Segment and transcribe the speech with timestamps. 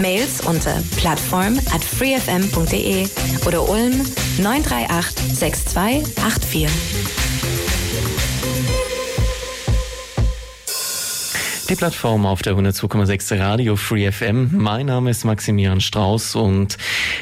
[0.00, 3.06] Mails unter plattform at freefm.de
[3.46, 3.92] oder Ulm
[4.38, 6.68] 938 6284.
[11.68, 14.50] Die Plattform auf der 102,6 Radio Free FM.
[14.52, 16.78] Mein Name ist Maximilian Strauß und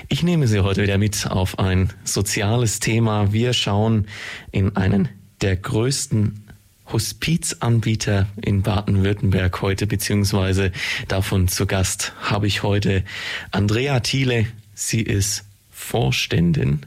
[0.08, 3.32] ich nehme Sie heute wieder mit auf ein soziales Thema.
[3.32, 4.06] Wir schauen
[4.52, 5.08] in einen
[5.40, 6.45] der größten
[6.92, 10.72] Hospizanbieter in Baden-Württemberg heute, beziehungsweise
[11.08, 13.04] davon zu Gast habe ich heute
[13.50, 14.46] Andrea Thiele.
[14.74, 16.86] Sie ist Vorständin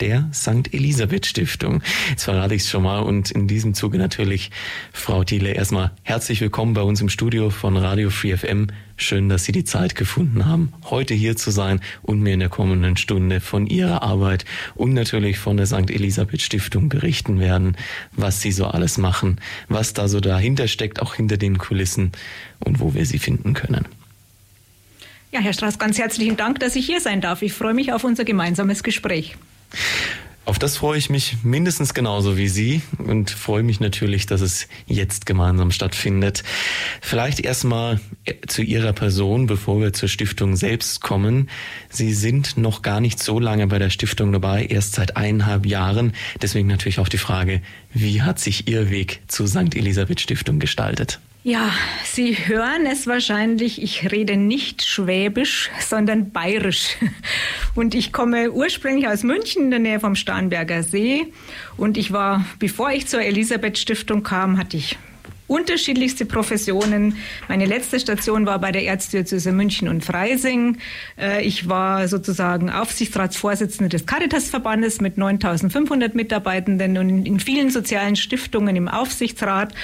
[0.00, 0.72] der St.
[0.72, 1.82] Elisabeth Stiftung.
[2.10, 4.50] Jetzt verrate ich es schon mal und in diesem Zuge natürlich,
[4.92, 8.68] Frau Thiele, erstmal herzlich willkommen bei uns im Studio von Radio Free FM.
[8.96, 12.48] Schön, dass Sie die Zeit gefunden haben, heute hier zu sein und mir in der
[12.48, 15.90] kommenden Stunde von Ihrer Arbeit und natürlich von der St.
[15.90, 17.76] Elisabeth Stiftung berichten werden,
[18.12, 22.12] was Sie so alles machen, was da so dahinter steckt, auch hinter den Kulissen
[22.60, 23.86] und wo wir Sie finden können.
[25.32, 27.40] Ja, Herr Strauß, ganz herzlichen Dank, dass ich hier sein darf.
[27.40, 29.36] Ich freue mich auf unser gemeinsames Gespräch.
[30.44, 34.66] Auf das freue ich mich mindestens genauso wie Sie und freue mich natürlich, dass es
[34.86, 36.42] jetzt gemeinsam stattfindet.
[37.00, 38.00] Vielleicht erstmal
[38.48, 41.48] zu Ihrer Person, bevor wir zur Stiftung selbst kommen.
[41.90, 46.12] Sie sind noch gar nicht so lange bei der Stiftung dabei, erst seit eineinhalb Jahren.
[46.40, 47.62] Deswegen natürlich auch die Frage,
[47.94, 49.76] wie hat sich Ihr Weg zur St.
[49.76, 51.20] Elisabeth Stiftung gestaltet?
[51.44, 51.72] Ja,
[52.04, 56.96] Sie hören es wahrscheinlich, ich rede nicht Schwäbisch, sondern Bayerisch.
[57.74, 61.32] Und ich komme ursprünglich aus München in der Nähe vom Starnberger See.
[61.76, 64.96] Und ich war, bevor ich zur Elisabeth Stiftung kam, hatte ich
[65.52, 67.16] unterschiedlichste Professionen.
[67.48, 70.78] Meine letzte Station war bei der Erzdiözese München und Freising.
[71.18, 78.76] Äh, ich war sozusagen Aufsichtsratsvorsitzende des Caritasverbandes mit 9500 Mitarbeitenden und in vielen sozialen Stiftungen
[78.76, 79.74] im Aufsichtsrat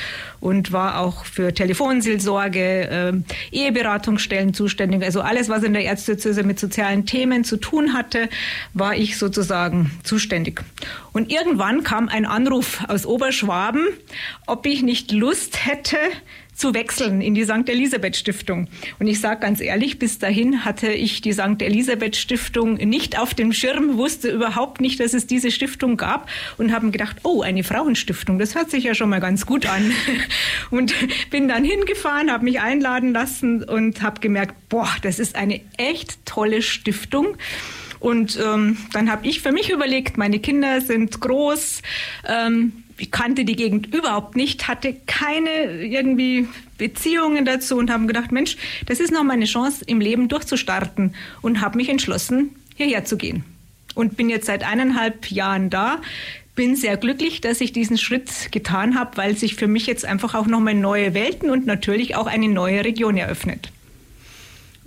[0.41, 3.13] und war auch für Telefonseelsorge, äh,
[3.51, 5.03] Eheberatungsstellen zuständig.
[5.03, 8.29] Also alles, was in der Erzdiözese mit sozialen Themen zu tun hatte,
[8.75, 10.63] war ich sozusagen zuständig.
[11.13, 13.87] Und irgendwann kam ein Anruf aus Oberschwaben,
[14.47, 15.97] ob ich nicht Lust hätte,
[16.59, 17.69] zu wechseln in die St.
[17.69, 18.67] Elisabeth Stiftung.
[18.99, 21.61] Und ich sage ganz ehrlich, bis dahin hatte ich die St.
[21.63, 26.73] Elisabeth Stiftung nicht auf dem Schirm, wusste überhaupt nicht, dass es diese Stiftung gab und
[26.73, 29.93] haben gedacht, oh, eine Frauenstiftung, das hört sich ja schon mal ganz gut an.
[30.71, 30.95] Und
[31.31, 36.25] bin dann hingefahren, habe mich einladen lassen und habe gemerkt, boah, das ist eine echt
[36.27, 37.37] tolle Stiftung.
[38.01, 41.83] Und ähm, dann habe ich für mich überlegt, meine Kinder sind groß.
[42.27, 48.33] Ähm, ich kannte die Gegend überhaupt nicht, hatte keine irgendwie Beziehungen dazu und haben gedacht,
[48.33, 53.17] Mensch, das ist noch meine Chance im Leben durchzustarten und habe mich entschlossen, hierher zu
[53.17, 53.45] gehen.
[53.95, 56.01] Und bin jetzt seit eineinhalb Jahren da,
[56.55, 60.35] bin sehr glücklich, dass ich diesen Schritt getan habe, weil sich für mich jetzt einfach
[60.35, 63.71] auch nochmal neue Welten und natürlich auch eine neue Region eröffnet.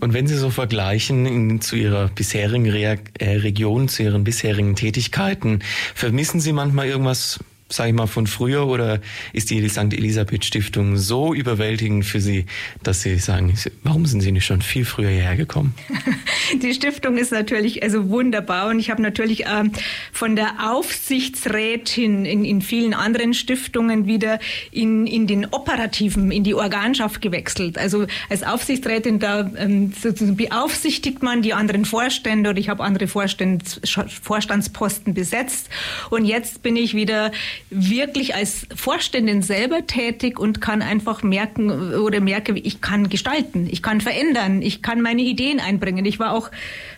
[0.02, 4.76] Und wenn Sie so vergleichen in, zu Ihrer bisherigen Re äh, Region, zu Ihren bisherigen
[4.76, 5.60] Tätigkeiten,
[5.94, 7.40] vermissen Sie manchmal irgendwas
[7.72, 9.00] sage ich mal, von früher oder
[9.34, 9.94] ist die St.
[9.94, 12.46] Elisabeth Stiftung so überwältigend für Sie,
[12.84, 15.74] dass Sie sagen, warum sind Sie nicht schon viel früher hierher gekommen?
[16.62, 19.72] Die Stiftung ist natürlich also wunderbar und ich habe natürlich ähm,
[20.12, 24.40] von der Aufsichtsrätin in, in vielen anderen Stiftungen wieder
[24.72, 27.78] in, in den operativen, in die Organschaft gewechselt.
[27.78, 29.94] Also als Aufsichtsrätin da ähm,
[30.36, 33.80] beaufsichtigt man die anderen Vorstände oder ich habe andere Vorstands,
[34.22, 35.70] Vorstandsposten besetzt
[36.10, 37.32] und jetzt bin ich wieder
[37.70, 43.82] wirklich als Vorständin selber tätig und kann einfach merken oder merke, ich kann gestalten, ich
[43.82, 46.06] kann verändern, ich kann meine Ideen einbringen.
[46.06, 46.52] Ich war auch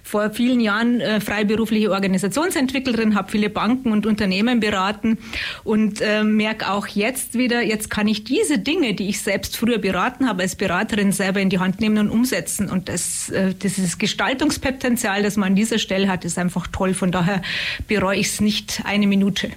[0.03, 5.17] vor vielen Jahren äh, freiberufliche Organisationsentwicklerin, habe viele Banken und Unternehmen beraten
[5.63, 9.77] und äh, merke auch jetzt wieder, jetzt kann ich diese Dinge, die ich selbst früher
[9.77, 12.69] beraten habe, als Beraterin selber in die Hand nehmen und umsetzen.
[12.69, 16.93] Und das, äh, dieses Gestaltungspotenzial, das man an dieser Stelle hat, ist einfach toll.
[16.93, 17.41] Von daher
[17.87, 19.51] bereue ich es nicht eine Minute.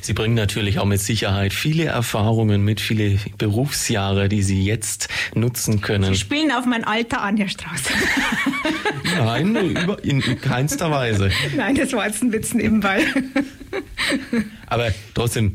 [0.00, 5.80] Sie bringen natürlich auch mit Sicherheit viele Erfahrungen mit, viele Berufsjahre, die Sie jetzt nutzen
[5.80, 6.12] können.
[6.12, 7.82] Sie spielen auf mein Alter an, Herr Strauß.
[9.16, 9.56] Nein,
[10.02, 11.30] in keinster Weise.
[11.56, 13.04] Nein, das war jetzt ein Witz nebenbei.
[14.66, 15.54] Aber trotzdem,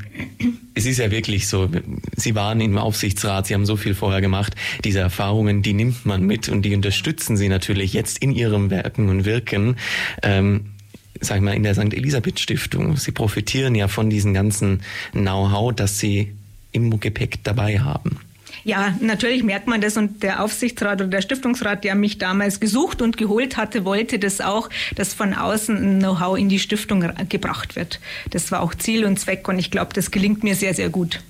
[0.73, 1.69] es ist ja wirklich so,
[2.15, 4.53] Sie waren im Aufsichtsrat, Sie haben so viel vorher gemacht.
[4.83, 9.09] Diese Erfahrungen, die nimmt man mit und die unterstützen Sie natürlich jetzt in Ihrem Werken
[9.09, 9.77] und Wirken.
[10.21, 10.76] Ähm,
[11.21, 11.93] sag ich mal, in der St.
[11.93, 12.97] Elisabeth Stiftung.
[12.97, 14.81] Sie profitieren ja von diesem ganzen
[15.11, 16.33] Know-how, das Sie
[16.71, 18.19] im Gepäck dabei haben.
[18.63, 23.01] Ja, natürlich merkt man das und der Aufsichtsrat oder der Stiftungsrat, der mich damals gesucht
[23.01, 26.99] und geholt hatte, wollte das auch, dass von außen ein Know-how in die Stiftung
[27.29, 27.99] gebracht wird.
[28.31, 31.21] Das war auch Ziel und Zweck und ich glaube, das gelingt mir sehr, sehr gut.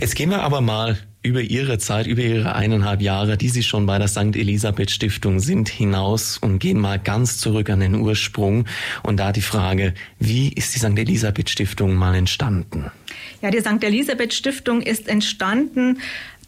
[0.00, 3.84] Jetzt gehen wir aber mal über Ihre Zeit, über Ihre eineinhalb Jahre, die Sie schon
[3.84, 4.36] bei der St.
[4.36, 8.66] Elisabeth Stiftung sind, hinaus und gehen mal ganz zurück an den Ursprung.
[9.02, 10.96] Und da die Frage, wie ist die St.
[10.96, 12.90] Elisabeth Stiftung mal entstanden?
[13.42, 13.82] Ja, die St.
[13.82, 15.98] Elisabeth Stiftung ist entstanden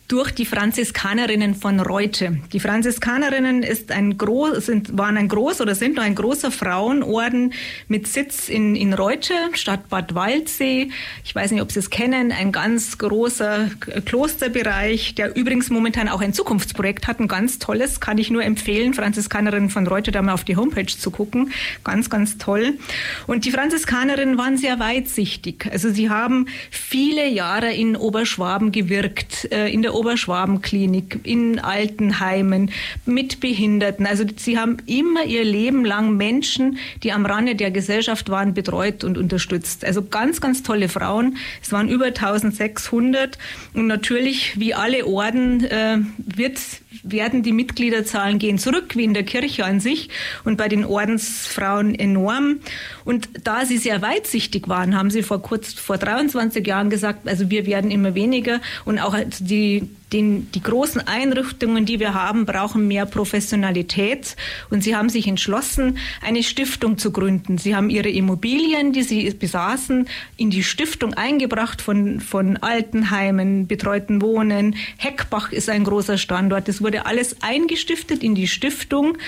[0.09, 2.39] durch die Franziskanerinnen von Reute.
[2.55, 7.53] Die Franziskanerinnen ist ein groß, sind, waren ein groß oder sind noch ein großer Frauenorden
[7.89, 10.89] mit Sitz in, in Reute, Stadt Bad Waldsee.
[11.25, 13.71] Ich weiß nicht, ob Sie es kennen, ein ganz großer
[14.07, 18.95] Klosterbereich, der übrigens momentan auch ein Zukunftsprojekt hat, ein ganz tolles, kann ich nur empfehlen,
[18.95, 21.53] Franziskanerinnen von Reute da mal auf die Homepage zu gucken.
[21.85, 22.79] Ganz, ganz toll.
[23.27, 25.69] Und die Franziskanerinnen waren sehr weitsichtig.
[25.71, 32.71] Also sie haben viele Jahre in Oberschwaben gewirkt, äh, in der Oberschwabenklinik, in Altenheimen,
[33.05, 34.07] mit Behinderten.
[34.07, 39.05] Also sie haben immer ihr Leben lang Menschen, die am Rande der Gesellschaft waren, betreut
[39.05, 39.85] und unterstützt.
[39.85, 41.37] Also ganz, ganz tolle Frauen.
[41.63, 43.39] Es waren über 1600
[43.75, 46.59] und natürlich, wie alle Orden, äh, wird
[47.03, 50.09] werden die Mitgliederzahlen gehen zurück, wie in der Kirche an sich
[50.45, 52.61] und bei den Ordensfrauen enorm.
[53.05, 57.51] Und da sie sehr weitsichtig waren, haben sie vor kurz, vor 23 Jahren gesagt, also
[57.51, 62.89] wir werden immer weniger und auch die den, die großen Einrichtungen, die wir haben, brauchen
[62.89, 64.37] mehr Professionalität.
[64.71, 67.59] Und sie haben sich entschlossen, eine Stiftung zu gründen.
[67.59, 74.23] Sie haben ihre Immobilien, die sie besaßen, in die Stiftung eingebracht von, von Altenheimen, betreuten
[74.23, 74.77] Wohnen.
[74.97, 76.69] Heckbach ist ein großer Standort.
[76.69, 79.19] Das wurde alles eingestiftet in die Stiftung.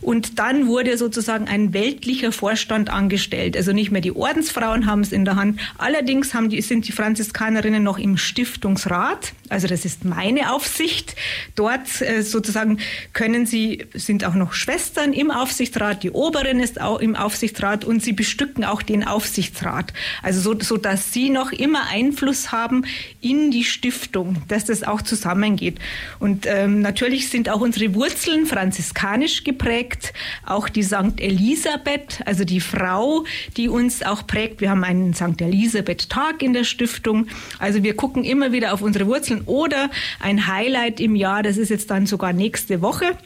[0.00, 3.56] Und dann wurde sozusagen ein weltlicher Vorstand angestellt.
[3.56, 5.60] Also nicht mehr die Ordensfrauen haben es in der Hand.
[5.76, 9.32] Allerdings haben die, sind die Franziskanerinnen noch im Stiftungsrat.
[9.50, 11.16] Also das ist mein eine Aufsicht.
[11.54, 12.78] Dort äh, sozusagen
[13.12, 18.02] können sie, sind auch noch Schwestern im Aufsichtsrat, die Oberin ist auch im Aufsichtsrat und
[18.02, 19.92] sie bestücken auch den Aufsichtsrat.
[20.22, 22.84] Also so, so dass sie noch immer Einfluss haben
[23.20, 25.78] in die Stiftung, dass das auch zusammengeht.
[26.18, 30.12] Und ähm, natürlich sind auch unsere Wurzeln franziskanisch geprägt,
[30.46, 31.18] auch die St.
[31.20, 33.24] Elisabeth, also die Frau,
[33.56, 34.60] die uns auch prägt.
[34.60, 35.40] Wir haben einen St.
[35.40, 37.26] Elisabeth-Tag in der Stiftung.
[37.58, 41.42] Also wir gucken immer wieder auf unsere Wurzeln oder ein Highlight im Jahr.
[41.42, 43.16] Das ist jetzt dann sogar nächste Woche.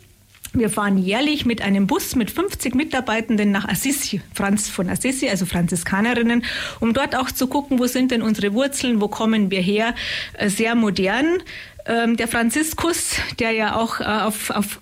[0.56, 5.46] Wir fahren jährlich mit einem Bus mit 50 Mitarbeitenden nach Assisi, Franz von Assisi, also
[5.46, 6.44] Franziskanerinnen,
[6.78, 9.96] um dort auch zu gucken, wo sind denn unsere Wurzeln, wo kommen wir her.
[10.34, 11.38] Äh, sehr modern.
[11.86, 14.80] Ähm, der Franziskus, der ja auch äh, auf, auf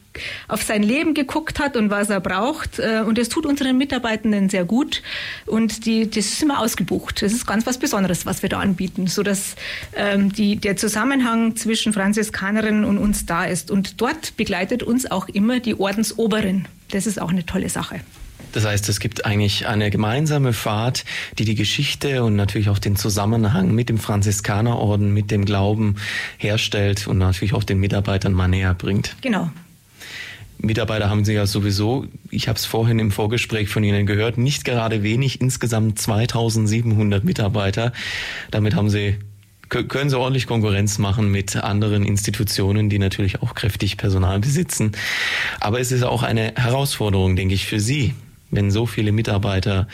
[0.48, 2.78] auf sein Leben geguckt hat und was er braucht.
[2.78, 5.02] Äh, und das tut unseren Mitarbeitenden sehr gut.
[5.46, 7.22] Und die, das ist immer ausgebucht.
[7.22, 9.56] Das ist ganz was Besonderes, was wir da anbieten, sodass
[9.94, 13.70] ähm, die, der Zusammenhang zwischen Franziskanerinnen und uns da ist.
[13.70, 16.66] Und dort begleitet uns auch immer die Ordensoberin.
[16.90, 18.00] Das ist auch eine tolle Sache.
[18.52, 21.04] Das heißt, es gibt eigentlich eine gemeinsame Fahrt,
[21.38, 25.96] die die Geschichte und natürlich auch den Zusammenhang mit dem Franziskanerorden, mit dem Glauben
[26.36, 29.16] herstellt und natürlich auch den Mitarbeitern mal näher bringt.
[29.22, 29.50] Genau,
[30.62, 34.64] Mitarbeiter haben Sie ja sowieso, ich habe es vorhin im Vorgespräch von Ihnen gehört, nicht
[34.64, 37.92] gerade wenig, insgesamt 2700 Mitarbeiter.
[38.50, 39.18] Damit haben Sie
[39.68, 44.92] können sie ordentlich Konkurrenz machen mit anderen Institutionen, die natürlich auch kräftig Personal besitzen.
[45.60, 48.12] Aber es ist auch eine Herausforderung, denke ich, für Sie,
[48.50, 49.88] wenn so viele Mitarbeiter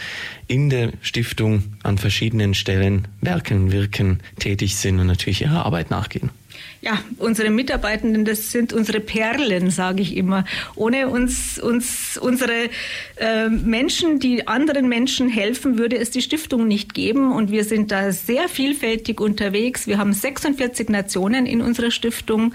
[0.48, 6.30] in der Stiftung an verschiedenen Stellen werken, wirken, tätig sind und natürlich ihrer Arbeit nachgehen.
[6.80, 10.44] Ja, unsere Mitarbeitenden, das sind unsere Perlen, sage ich immer.
[10.76, 12.70] Ohne uns, uns unsere
[13.16, 17.32] äh, Menschen, die anderen Menschen helfen, würde es die Stiftung nicht geben.
[17.32, 19.88] Und wir sind da sehr vielfältig unterwegs.
[19.88, 22.54] Wir haben 46 Nationen in unserer Stiftung,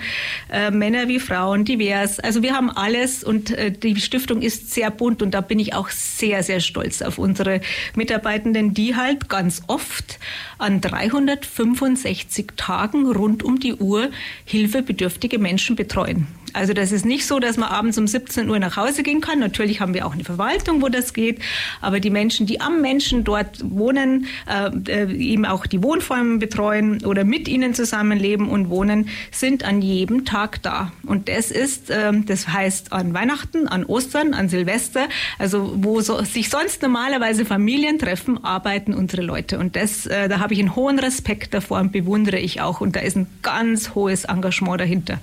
[0.49, 2.21] äh, Männer wie Frauen, divers.
[2.21, 5.73] Also wir haben alles und äh, die Stiftung ist sehr bunt und da bin ich
[5.73, 7.59] auch sehr, sehr stolz auf unsere
[7.93, 10.17] Mitarbeitenden, die halt ganz oft
[10.59, 14.11] an 365 Tagen rund um die Uhr
[14.45, 16.27] hilfebedürftige Menschen betreuen.
[16.53, 19.39] Also das ist nicht so, dass man abends um 17 Uhr nach Hause gehen kann.
[19.39, 21.39] Natürlich haben wir auch eine Verwaltung, wo das geht.
[21.81, 27.23] Aber die Menschen, die am Menschen dort wohnen, äh, eben auch die Wohnformen betreuen oder
[27.23, 30.91] mit ihnen zusammenleben und wohnen, sind an jedem Tag da.
[31.05, 35.07] Und das ist, äh, das heißt an Weihnachten, an Ostern, an Silvester,
[35.39, 39.57] also wo so, sich sonst normalerweise Familien treffen, arbeiten unsere Leute.
[39.57, 42.79] Und das, äh, da habe ich einen hohen Respekt davor und bewundere ich auch.
[42.79, 45.19] Und da ist ein ganz hohes Engagement dahinter.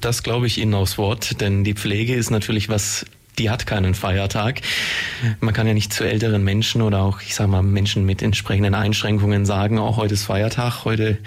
[0.00, 3.06] Das glaube ich Ihnen aufs Wort, denn die Pflege ist natürlich was
[3.38, 4.60] die hat keinen Feiertag.
[5.40, 8.74] Man kann ja nicht zu älteren Menschen oder auch, ich sage mal, Menschen mit entsprechenden
[8.74, 11.18] Einschränkungen sagen, auch heute ist Feiertag, heute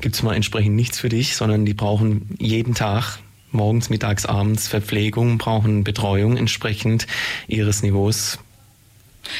[0.00, 3.18] gibt's mal entsprechend nichts für dich, sondern die brauchen jeden Tag
[3.50, 7.06] morgens, mittags, abends Verpflegung, brauchen Betreuung entsprechend
[7.48, 8.38] ihres Niveaus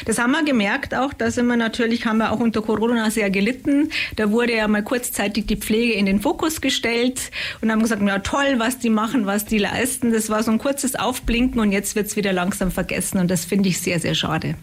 [0.05, 3.31] das haben wir gemerkt auch, da sind wir natürlich, haben wir auch unter Corona sehr
[3.31, 3.91] gelitten.
[4.17, 7.31] Da wurde ja mal kurzzeitig die Pflege in den Fokus gestellt
[7.61, 10.13] und haben gesagt, ja toll, was die machen, was die leisten.
[10.13, 13.45] Das war so ein kurzes Aufblinken und jetzt wird es wieder langsam vergessen und das
[13.45, 14.55] finde ich sehr, sehr schade.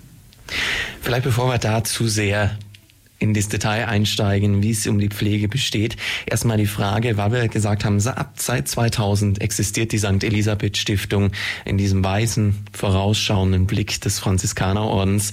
[1.01, 2.57] Vielleicht bevor wir da zu sehr
[3.19, 5.95] in das Detail einsteigen, wie es um die Pflege besteht.
[6.25, 10.23] Erstmal die Frage, weil wir gesagt haben, seit 2000 existiert die St.
[10.23, 11.31] Elisabeth Stiftung
[11.63, 15.31] in diesem weisen, vorausschauenden Blick des Franziskanerordens.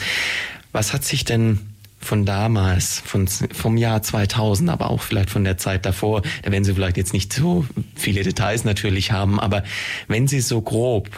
[0.73, 1.59] Was hat sich denn
[1.99, 6.65] von damals, von, vom Jahr 2000, aber auch vielleicht von der Zeit davor, da werden
[6.65, 9.62] Sie vielleicht jetzt nicht so viele Details natürlich haben, aber
[10.09, 11.09] wenn Sie so grob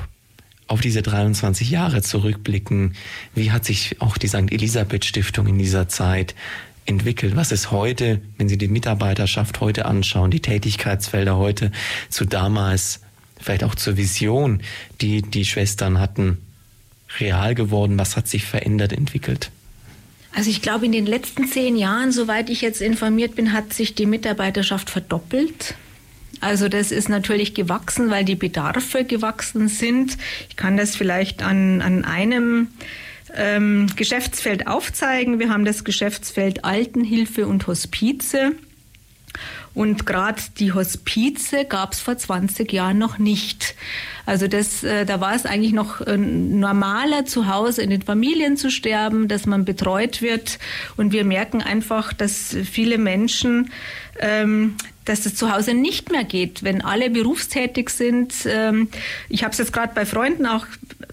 [0.67, 2.95] auf diese 23 Jahre zurückblicken,
[3.35, 4.51] wie hat sich auch die St.
[4.51, 6.35] Elisabeth Stiftung in dieser Zeit
[6.87, 7.37] entwickelt?
[7.37, 11.71] Was ist heute, wenn Sie die Mitarbeiterschaft heute anschauen, die Tätigkeitsfelder heute
[12.09, 13.01] zu damals,
[13.41, 14.63] vielleicht auch zur Vision,
[15.01, 16.39] die die Schwestern hatten,
[17.21, 17.99] real geworden?
[17.99, 19.51] Was hat sich verändert, entwickelt?
[20.35, 23.95] Also ich glaube, in den letzten zehn Jahren, soweit ich jetzt informiert bin, hat sich
[23.95, 25.77] die Mitarbeiterschaft verdoppelt.
[26.41, 30.17] Also das ist natürlich gewachsen, weil die Bedarfe gewachsen sind.
[30.49, 32.69] Ich kann das vielleicht an, an einem
[33.35, 35.39] ähm, Geschäftsfeld aufzeigen.
[35.39, 38.53] Wir haben das Geschäftsfeld Altenhilfe und Hospize.
[39.75, 43.75] Und gerade die Hospize gab es vor 20 Jahren noch nicht.
[44.25, 48.57] Also das, äh, da war es eigentlich noch äh, normaler, zu Hause in den Familien
[48.57, 50.61] zu sterben, dass man betreut wird.
[50.97, 53.73] Und wir merken einfach, dass viele Menschen
[54.21, 58.35] ähm, dass es zu Hause nicht mehr geht, wenn alle berufstätig sind.
[58.47, 58.89] Ähm,
[59.29, 60.67] ich habe es jetzt gerade bei Freunden auch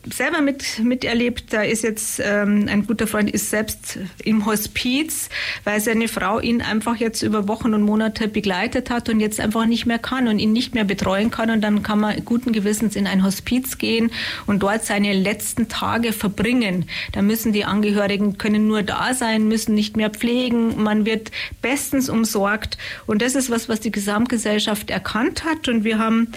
[0.09, 1.53] selber mit, miterlebt.
[1.53, 5.29] Da ist jetzt ähm, ein guter Freund ist selbst im Hospiz,
[5.63, 9.65] weil seine Frau ihn einfach jetzt über Wochen und Monate begleitet hat und jetzt einfach
[9.65, 11.49] nicht mehr kann und ihn nicht mehr betreuen kann.
[11.51, 14.11] Und dann kann man guten Gewissens in ein Hospiz gehen
[14.47, 16.85] und dort seine letzten Tage verbringen.
[17.11, 20.81] Da müssen die Angehörigen können nur da sein, müssen nicht mehr pflegen.
[20.81, 21.31] Man wird
[21.61, 22.77] bestens umsorgt.
[23.05, 25.67] Und das ist was, was die Gesamtgesellschaft erkannt hat.
[25.67, 26.31] Und wir haben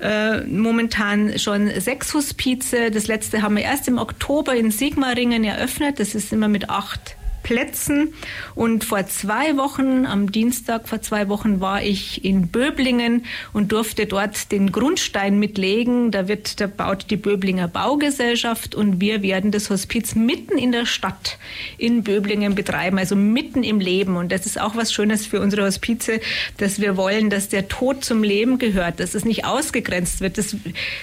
[0.00, 2.90] äh, momentan schon sechs Hospize.
[2.90, 6.00] Das letzte haben wir erst im Oktober in Sigmaringen eröffnet.
[6.00, 8.14] Das ist immer mit acht Plätzen.
[8.54, 14.06] Und vor zwei Wochen, am Dienstag vor zwei Wochen, war ich in Böblingen und durfte
[14.06, 16.10] dort den Grundstein mitlegen.
[16.10, 20.86] Da wird, da baut die Böblinger Baugesellschaft und wir werden das Hospiz mitten in der
[20.86, 21.38] Stadt
[21.78, 24.16] in Böblingen betreiben, also mitten im Leben.
[24.16, 26.20] Und das ist auch was Schönes für unsere Hospize,
[26.56, 30.38] dass wir wollen, dass der Tod zum Leben gehört, dass es nicht ausgegrenzt wird.
[30.38, 30.56] Dass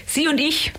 [0.06, 0.72] Sie und ich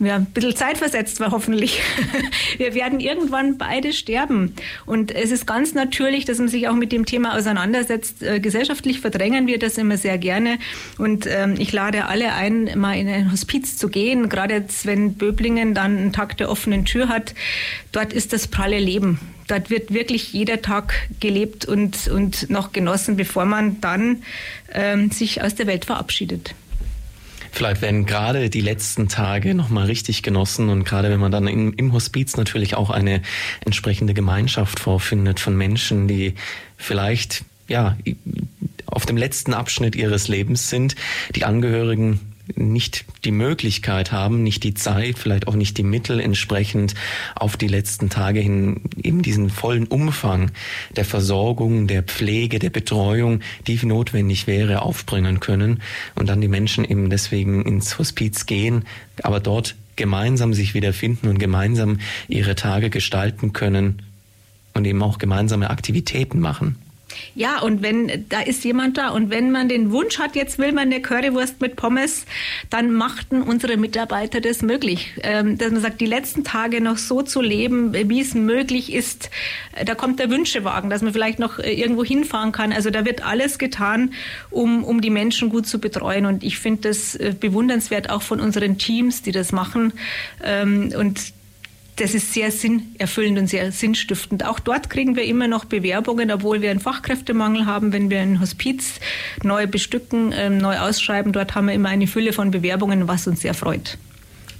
[0.00, 1.80] ja, ein bisschen zeitversetzt war hoffentlich.
[2.58, 4.54] Wir werden irgendwann beide sterben.
[4.86, 8.22] Und es ist ganz natürlich, dass man sich auch mit dem Thema auseinandersetzt.
[8.22, 10.58] Äh, gesellschaftlich verdrängen wir das immer sehr gerne.
[10.98, 14.28] Und ähm, ich lade alle ein, mal in ein Hospiz zu gehen.
[14.28, 17.34] Gerade jetzt, wenn Böblingen dann einen Tag der offenen Tür hat.
[17.92, 19.20] Dort ist das pralle Leben.
[19.46, 24.22] Dort wird wirklich jeder Tag gelebt und, und noch genossen, bevor man dann
[24.72, 26.54] ähm, sich aus der Welt verabschiedet.
[27.54, 31.72] Vielleicht werden gerade die letzten Tage nochmal richtig genossen und gerade wenn man dann in,
[31.74, 33.22] im Hospiz natürlich auch eine
[33.64, 36.34] entsprechende Gemeinschaft vorfindet von Menschen, die
[36.76, 37.96] vielleicht ja
[38.86, 40.96] auf dem letzten Abschnitt ihres Lebens sind,
[41.36, 46.94] die Angehörigen nicht die Möglichkeit haben, nicht die Zeit, vielleicht auch nicht die Mittel entsprechend
[47.34, 50.50] auf die letzten Tage hin eben diesen vollen Umfang
[50.96, 55.82] der Versorgung, der Pflege, der Betreuung, die notwendig wäre, aufbringen können
[56.14, 58.84] und dann die Menschen eben deswegen ins Hospiz gehen,
[59.22, 61.98] aber dort gemeinsam sich wiederfinden und gemeinsam
[62.28, 64.02] ihre Tage gestalten können
[64.74, 66.76] und eben auch gemeinsame Aktivitäten machen.
[67.34, 70.72] Ja, und wenn da ist jemand da und wenn man den Wunsch hat, jetzt will
[70.72, 72.26] man eine Currywurst mit Pommes,
[72.70, 75.14] dann machten unsere Mitarbeiter das möglich.
[75.22, 79.30] Ähm, dass man sagt, die letzten Tage noch so zu leben, wie es möglich ist.
[79.84, 82.72] Da kommt der Wünschewagen, dass man vielleicht noch äh, irgendwo hinfahren kann.
[82.72, 84.12] Also da wird alles getan,
[84.50, 86.26] um, um die Menschen gut zu betreuen.
[86.26, 89.92] Und ich finde das äh, bewundernswert auch von unseren Teams, die das machen.
[90.42, 91.32] Ähm, und
[91.96, 94.44] das ist sehr sinnerfüllend und sehr sinnstiftend.
[94.44, 98.40] Auch dort kriegen wir immer noch Bewerbungen, obwohl wir einen Fachkräftemangel haben, wenn wir ein
[98.40, 99.00] Hospiz
[99.42, 101.32] neu bestücken, ähm, neu ausschreiben.
[101.32, 103.98] Dort haben wir immer eine Fülle von Bewerbungen, was uns sehr freut.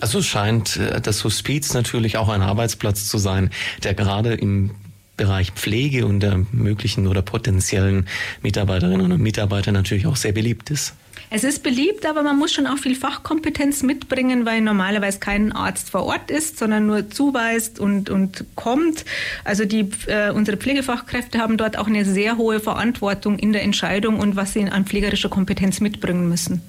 [0.01, 3.51] Also es scheint äh, das Hospiz natürlich auch ein Arbeitsplatz zu sein,
[3.83, 4.71] der gerade im
[5.17, 8.07] Bereich Pflege und der möglichen oder potenziellen
[8.43, 10.95] Mitarbeiterinnen und Mitarbeiter natürlich auch sehr beliebt ist.
[11.31, 15.91] Es ist beliebt, aber man muss schon auch viel Fachkompetenz mitbringen, weil normalerweise kein Arzt
[15.91, 19.05] vor Ort ist, sondern nur zuweist und, und kommt.
[19.45, 24.19] Also die, äh, unsere Pflegefachkräfte haben dort auch eine sehr hohe Verantwortung in der Entscheidung
[24.19, 26.63] und was sie an pflegerischer Kompetenz mitbringen müssen.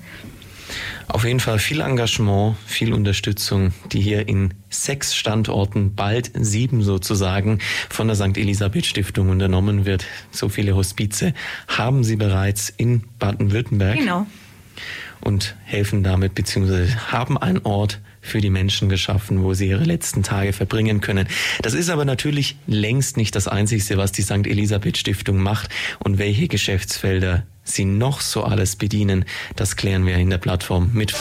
[1.07, 7.59] Auf jeden Fall viel Engagement, viel Unterstützung, die hier in sechs Standorten, bald sieben sozusagen,
[7.89, 8.37] von der St.
[8.37, 10.05] Elisabeth Stiftung unternommen wird.
[10.31, 11.33] So viele Hospize
[11.67, 13.97] haben Sie bereits in Baden-Württemberg.
[13.99, 14.25] Genau
[15.21, 20.23] und helfen damit beziehungsweise haben einen Ort für die Menschen geschaffen, wo sie ihre letzten
[20.23, 21.27] Tage verbringen können.
[21.61, 24.47] Das ist aber natürlich längst nicht das Einzige, was die St.
[24.47, 29.25] Elisabeth Stiftung macht und welche Geschäftsfelder sie noch so alles bedienen.
[29.57, 31.13] Das klären wir in der Plattform mit.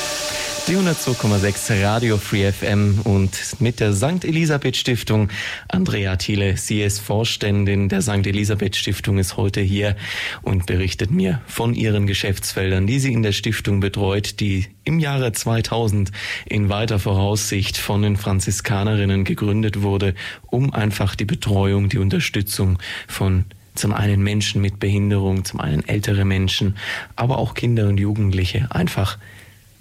[0.66, 4.24] Die 102,6 Radio Free FM und mit der St.
[4.24, 5.28] Elisabeth Stiftung.
[5.68, 8.26] Andrea Thiele, sie ist Vorständin der St.
[8.26, 9.94] Elisabeth Stiftung, ist heute hier
[10.40, 15.32] und berichtet mir von ihren Geschäftsfeldern, die sie in der Stiftung betreut, die im Jahre
[15.32, 16.10] 2000
[16.46, 20.14] in weiter Voraussicht von den Franziskanerinnen gegründet wurde,
[20.46, 26.24] um einfach die Betreuung, die Unterstützung von zum einen Menschen mit Behinderung, zum einen ältere
[26.24, 26.76] Menschen,
[27.16, 29.18] aber auch Kinder und Jugendliche einfach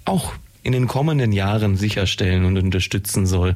[0.04, 0.32] auch
[0.64, 3.54] in den kommenden Jahren sicherstellen und unterstützen soll.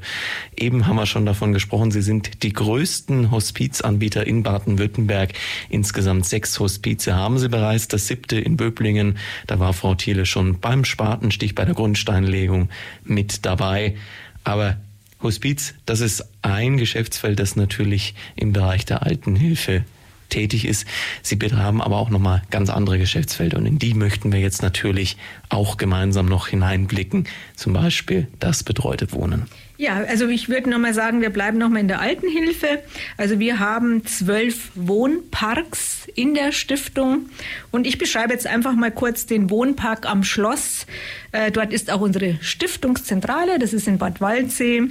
[0.56, 5.32] Eben haben wir schon davon gesprochen, Sie sind die größten Hospizanbieter in Baden-Württemberg.
[5.70, 7.88] Insgesamt sechs Hospize haben Sie bereits.
[7.88, 9.16] Das siebte in Böblingen.
[9.46, 12.68] Da war Frau Thiele schon beim Spatenstich bei der Grundsteinlegung
[13.04, 13.96] mit dabei.
[14.44, 14.76] Aber
[15.22, 19.84] Hospiz, das ist ein Geschäftsfeld, das natürlich im Bereich der Altenhilfe
[20.28, 20.86] tätig ist.
[21.22, 25.16] Sie haben aber auch nochmal ganz andere Geschäftsfelder und in die möchten wir jetzt natürlich
[25.48, 27.26] auch gemeinsam noch hineinblicken.
[27.56, 29.46] Zum Beispiel das betreute Wohnen.
[29.80, 32.82] Ja, also ich würde nochmal sagen, wir bleiben nochmal in der Altenhilfe.
[33.16, 37.28] Also wir haben zwölf Wohnparks in der Stiftung
[37.70, 40.84] und ich beschreibe jetzt einfach mal kurz den Wohnpark am Schloss.
[41.30, 44.82] Äh, dort ist auch unsere Stiftungszentrale, das ist in Bad Waldsee.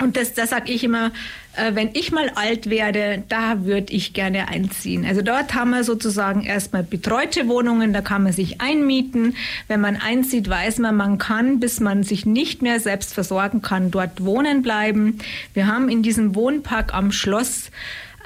[0.00, 1.12] Und das, das sage ich immer,
[1.54, 5.04] äh, wenn ich mal alt werde, da würde ich gerne einziehen.
[5.04, 9.36] Also dort haben wir sozusagen erstmal betreute Wohnungen, da kann man sich einmieten.
[9.68, 13.90] Wenn man einzieht, weiß man, man kann, bis man sich nicht mehr selbst versorgen kann,
[13.90, 15.18] dort wohnen bleiben.
[15.52, 17.70] Wir haben in diesem Wohnpark am Schloss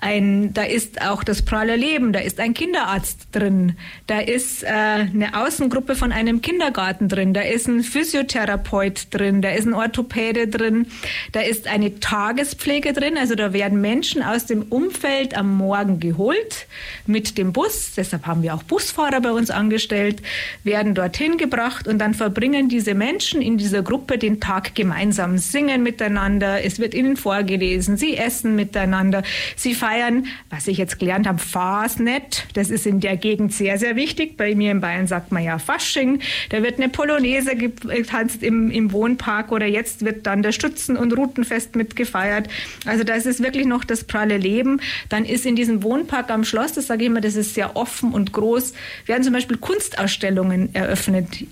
[0.00, 4.66] ein, da ist auch das pralle Leben, da ist ein Kinderarzt drin, da ist äh,
[4.66, 10.48] eine Außengruppe von einem Kindergarten drin, da ist ein Physiotherapeut drin, da ist ein Orthopäde
[10.48, 10.86] drin,
[11.32, 16.66] da ist eine Tagespflege drin, also da werden Menschen aus dem Umfeld am Morgen geholt
[17.06, 20.22] mit dem Bus, deshalb haben wir auch Busfahrer bei uns angestellt,
[20.64, 25.82] werden dorthin gebracht und dann verbringen diese Menschen in dieser Gruppe den Tag gemeinsam, singen
[25.82, 29.22] miteinander, es wird ihnen vorgelesen, sie essen miteinander,
[29.56, 32.48] sie feiern, was ich jetzt gelernt habe, Fasnet.
[32.54, 34.36] Das ist in der Gegend sehr, sehr wichtig.
[34.36, 36.20] Bei mir in Bayern sagt man ja Fasching.
[36.50, 41.16] Da wird eine Polonaise getanzt im, im Wohnpark oder jetzt wird dann das Stützen- und
[41.16, 42.48] Routenfest mitgefeiert.
[42.84, 44.80] Also das ist wirklich noch das pralle Leben.
[45.08, 48.12] Dann ist in diesem Wohnpark am Schloss, das sage ich immer, das ist sehr offen
[48.12, 48.72] und groß,
[49.06, 51.46] werden zum Beispiel Kunstausstellungen eröffnet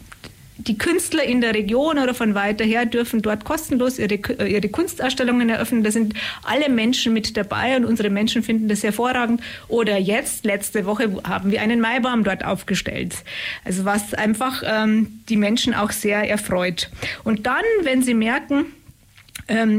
[0.57, 4.69] die Künstler in der Region oder von weiter her dürfen dort kostenlos ihre, äh, ihre
[4.69, 5.83] Kunstausstellungen eröffnen.
[5.83, 6.15] Da sind
[6.45, 9.43] alle Menschen mit dabei und unsere Menschen finden das hervorragend.
[9.69, 13.17] Oder jetzt, letzte Woche, haben wir einen Maibaum dort aufgestellt.
[13.65, 16.91] Also was einfach ähm, die Menschen auch sehr erfreut.
[17.25, 18.67] Und dann, wenn sie merken,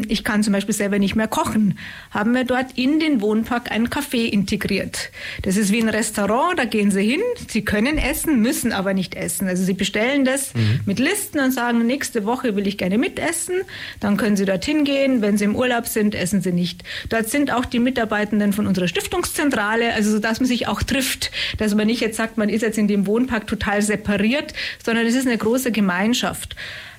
[0.08, 1.80] ich kann zum Beispiel selber nicht mehr kochen,
[2.12, 5.10] haben wir dort in den Wohnpark einen Café integriert.
[5.42, 9.16] Das ist wie ein Restaurant, da gehen Sie hin, Sie können essen, müssen aber nicht
[9.16, 9.48] essen.
[9.48, 10.82] Also Sie bestellen das mhm.
[10.86, 13.56] mit Listen und sagen, nächste Woche will ich gerne mitessen,
[14.00, 15.24] dann können Sie dorthin gehen.
[15.24, 16.84] Wenn Sie im Urlaub sind, essen Sie nicht.
[17.10, 21.32] Dort sind auch die Mitarbeitenden von unserer Stiftungszentrale, also so dass man sich auch trifft,
[21.58, 25.16] dass man nicht jetzt sagt, man ist jetzt in dem Wohnpark total separiert, sondern es
[25.16, 26.56] ist eine große Gemeinschaft.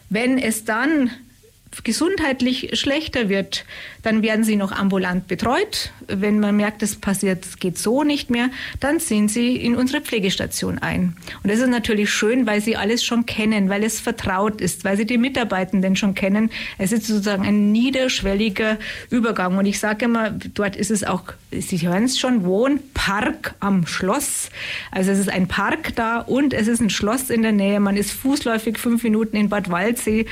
[0.08, 1.10] Wenn es dann
[1.84, 3.64] gesundheitlich schlechter wird,
[4.06, 5.90] Dann werden sie noch ambulant betreut.
[6.06, 10.78] Wenn man merkt, es passiert, geht so nicht mehr, dann ziehen sie in unsere Pflegestation
[10.78, 11.16] ein.
[11.42, 14.96] Und das ist natürlich schön, weil sie alles schon kennen, weil es vertraut ist, weil
[14.96, 16.50] sie die Mitarbeitenden schon kennen.
[16.78, 18.78] Es ist sozusagen ein niederschwelliger
[19.10, 19.58] Übergang.
[19.58, 24.50] Und ich sage immer, dort ist es auch, Sie hören es schon, Wohnpark am Schloss.
[24.92, 27.80] Also es ist ein Park da und es ist ein Schloss in der Nähe.
[27.80, 30.26] Man ist fußläufig fünf Minuten in Bad Waldsee.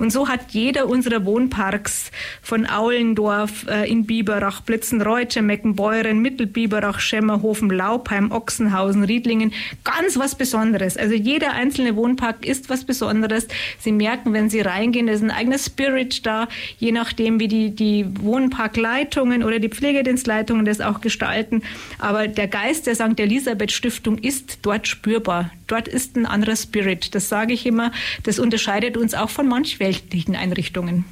[0.00, 2.10] Und so hat jeder unserer Wohnparks
[2.42, 3.19] von Aulendorf
[3.68, 9.52] äh, in Biberach, Blitzenreuth, Meckenbeuren, Mittelbiberach, Schemmerhofen, Laubheim, Ochsenhausen, Riedlingen
[9.84, 10.96] ganz was Besonderes.
[10.96, 13.48] Also jeder einzelne Wohnpark ist was Besonderes.
[13.78, 17.70] Sie merken, wenn Sie reingehen, da ist ein eigener Spirit da, je nachdem, wie die,
[17.70, 21.62] die Wohnparkleitungen oder die Pflegedienstleitungen das auch gestalten.
[21.98, 23.18] Aber der Geist der St.
[23.18, 25.50] Elisabeth Stiftung ist dort spürbar.
[25.66, 27.14] Dort ist ein anderer Spirit.
[27.14, 27.92] Das sage ich immer.
[28.24, 31.04] Das unterscheidet uns auch von manch weltlichen Einrichtungen.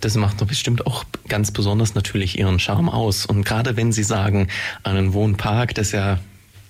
[0.00, 3.26] Das macht doch bestimmt auch ganz besonders natürlich Ihren Charme aus.
[3.26, 4.48] Und gerade wenn Sie sagen,
[4.82, 6.18] einen Wohnpark, das ja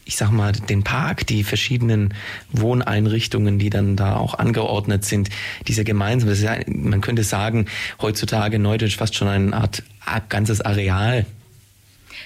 [0.05, 2.15] ich sag mal, den Park, die verschiedenen
[2.51, 5.31] Wohneinrichtungen, die dann da auch angeordnet sind,
[5.69, 7.67] diese gemeinsam, das ist ja, man könnte sagen,
[8.01, 9.83] heutzutage Neudeutsch fast schon eine Art
[10.29, 11.25] ganzes Areal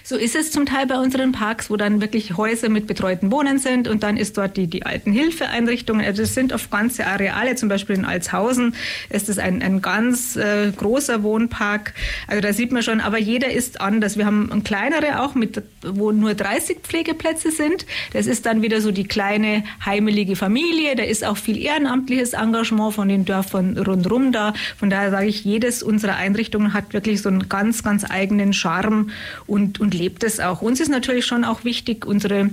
[0.08, 3.58] so ist es zum Teil bei unseren Parks, wo dann wirklich Häuser mit betreuten Wohnen
[3.58, 6.06] sind und dann ist dort die, die alten Hilfeeinrichtungen.
[6.06, 8.76] Also es sind oft ganze Areale, zum Beispiel in Alshausen
[9.10, 11.92] ist es ein, ein ganz äh, großer Wohnpark.
[12.28, 14.16] Also da sieht man schon, aber jeder ist anders.
[14.16, 17.84] Wir haben ein kleinere auch, mit, wo nur 30 Pflegeplätze sind.
[18.12, 20.94] Das ist dann wieder so die kleine heimelige Familie.
[20.94, 24.54] Da ist auch viel ehrenamtliches Engagement von den Dörfern rundherum da.
[24.78, 29.10] Von daher sage ich, jedes unserer Einrichtungen hat wirklich so einen ganz, ganz eigenen Charme
[29.48, 30.62] und, und lebt es auch.
[30.62, 32.50] Uns ist natürlich schon auch wichtig, unsere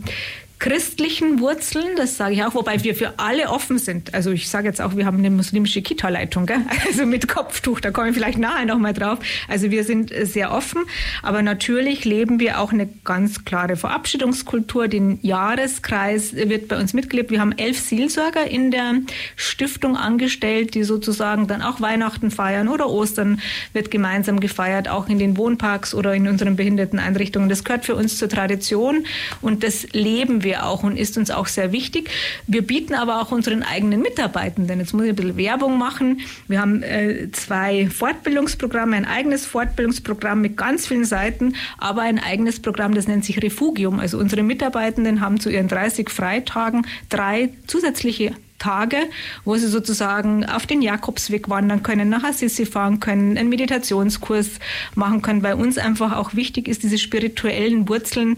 [0.63, 4.13] christlichen Wurzeln, das sage ich auch, wobei wir für alle offen sind.
[4.13, 6.49] Also ich sage jetzt auch, wir haben eine muslimische Kita-Leitung,
[6.87, 9.19] also mit Kopftuch, da komme ich vielleicht nachher nochmal drauf.
[9.49, 10.83] Also wir sind sehr offen,
[11.21, 14.87] aber natürlich leben wir auch eine ganz klare Verabschiedungskultur.
[14.87, 17.29] Den Jahreskreis wird bei uns mitgelebt.
[17.29, 18.93] Wir haben elf Seelsorger in der
[19.35, 23.41] Stiftung angestellt, die sozusagen dann auch Weihnachten feiern oder Ostern
[23.73, 27.49] wird gemeinsam gefeiert, auch in den Wohnparks oder in unseren Behinderteneinrichtungen.
[27.49, 29.05] Das gehört für uns zur Tradition
[29.41, 32.09] und das leben wir wir auch und ist uns auch sehr wichtig.
[32.45, 36.21] Wir bieten aber auch unseren eigenen Mitarbeitenden, jetzt muss ich ein bisschen Werbung machen.
[36.47, 42.59] Wir haben äh, zwei Fortbildungsprogramme, ein eigenes Fortbildungsprogramm mit ganz vielen Seiten, aber ein eigenes
[42.59, 43.99] Programm, das nennt sich Refugium.
[43.99, 48.97] Also unsere Mitarbeitenden haben zu ihren 30 Freitagen drei zusätzliche Tage,
[49.43, 54.51] wo sie sozusagen auf den Jakobsweg wandern können, nach Assisi fahren können, einen Meditationskurs
[54.95, 55.41] machen können.
[55.41, 58.37] Bei uns einfach auch wichtig ist, diese spirituellen Wurzeln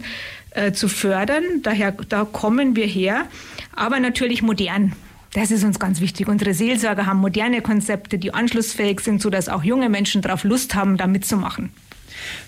[0.56, 1.44] äh, zu fördern.
[1.62, 3.26] Daher, da kommen wir her,
[3.74, 4.92] aber natürlich modern.
[5.32, 6.28] Das ist uns ganz wichtig.
[6.28, 10.96] Unsere Seelsorger haben moderne Konzepte, die anschlussfähig sind, sodass auch junge Menschen darauf Lust haben,
[10.96, 11.70] da mitzumachen.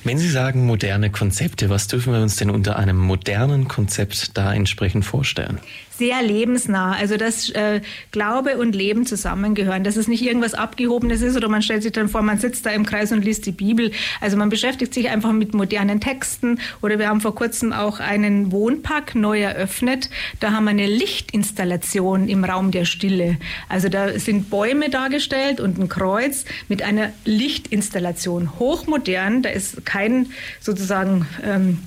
[0.04, 4.54] Wenn Sie sagen moderne Konzepte, was dürfen wir uns denn unter einem modernen Konzept da
[4.54, 5.58] entsprechend vorstellen?
[5.98, 6.92] Sehr lebensnah.
[6.92, 7.80] Also dass äh,
[8.12, 12.08] Glaube und Leben zusammengehören, dass es nicht irgendwas Abgehobenes ist oder man stellt sich dann
[12.08, 13.90] vor, man sitzt da im Kreis und liest die Bibel.
[14.20, 18.52] Also man beschäftigt sich einfach mit modernen Texten oder wir haben vor kurzem auch einen
[18.52, 20.08] Wohnpark neu eröffnet.
[20.40, 23.36] Da haben wir eine Lichtinstallation im Raum der Stille.
[23.68, 28.58] Also da sind Bäume dargestellt und ein Kreuz mit einer Lichtinstallation.
[28.58, 30.30] Hochmodern, da ist kein
[30.60, 31.78] sozusagen ähm,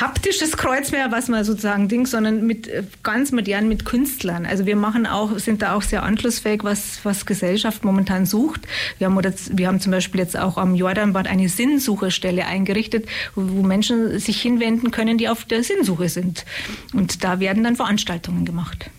[0.00, 4.46] haptisches Kreuz mehr, was man sozusagen Ding, sondern mit äh, ganz modern mit Künstlern.
[4.46, 8.62] Also wir machen auch, sind da auch sehr anschlussfähig, was, was Gesellschaft momentan sucht.
[8.98, 13.42] Wir haben, oder, wir haben zum Beispiel jetzt auch am Jordanbad eine Sinnsucherstelle eingerichtet, wo,
[13.48, 16.44] wo Menschen sich hinwenden können, die auf der Sinnsuche sind.
[16.92, 18.90] Und da werden dann Veranstaltungen gemacht.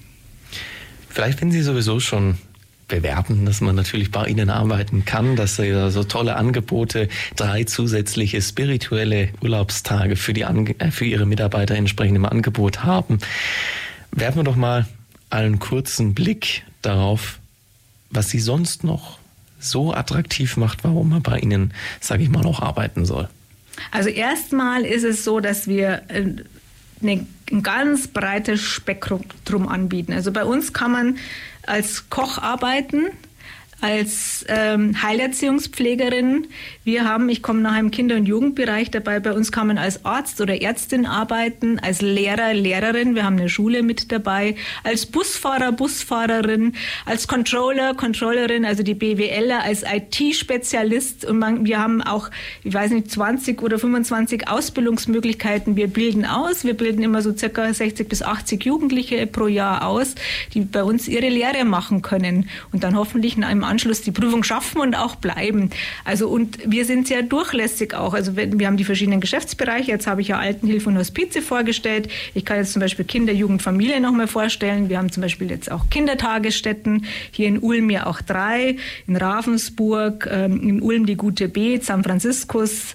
[1.09, 2.37] Vielleicht, wenn Sie sowieso schon
[2.89, 8.41] bewerben, dass man natürlich bei Ihnen arbeiten kann, dass Sie so tolle Angebote, drei zusätzliche
[8.41, 13.19] spirituelle Urlaubstage für, die, äh, für Ihre Mitarbeiter entsprechend im Angebot haben.
[14.11, 14.87] Werfen wir doch mal
[15.29, 17.39] einen kurzen Blick darauf,
[18.09, 19.19] was Sie sonst noch
[19.59, 23.29] so attraktiv macht, warum man bei Ihnen, sage ich mal, auch arbeiten soll.
[23.91, 26.25] Also erstmal ist es so, dass wir äh,
[27.01, 30.13] eine, ein ganz breites Spektrum anbieten.
[30.13, 31.17] Also bei uns kann man
[31.69, 33.11] als Koch arbeiten,
[33.81, 36.47] als ähm, Heilerziehungspflegerin.
[36.83, 40.05] Wir haben, ich komme nach einem Kinder- und Jugendbereich dabei, bei uns kann man als
[40.05, 45.71] Arzt oder Ärztin arbeiten, als Lehrer, Lehrerin, wir haben eine Schule mit dabei, als Busfahrer,
[45.71, 46.73] Busfahrerin,
[47.05, 52.29] als Controller, Controllerin, also die BWLer, als IT-Spezialist und man, wir haben auch,
[52.63, 55.75] ich weiß nicht, 20 oder 25 Ausbildungsmöglichkeiten.
[55.75, 60.15] Wir bilden aus, wir bilden immer so circa 60 bis 80 Jugendliche pro Jahr aus,
[60.53, 64.81] die bei uns ihre Lehre machen können und dann hoffentlich im Anschluss die Prüfung schaffen
[64.81, 65.69] und auch bleiben.
[66.03, 68.13] Also und wir sind sehr durchlässig auch.
[68.13, 69.91] Also wir haben die verschiedenen Geschäftsbereiche.
[69.91, 72.09] Jetzt habe ich ja Altenhilfe und Hospize vorgestellt.
[72.33, 74.89] Ich kann jetzt zum Beispiel Kinder, Jugend, Familie nochmal vorstellen.
[74.89, 77.05] Wir haben zum Beispiel jetzt auch Kindertagesstätten.
[77.31, 78.77] Hier in Ulm ja auch drei.
[79.07, 82.93] In Ravensburg, ähm, in Ulm die Gute B, San Franziskus,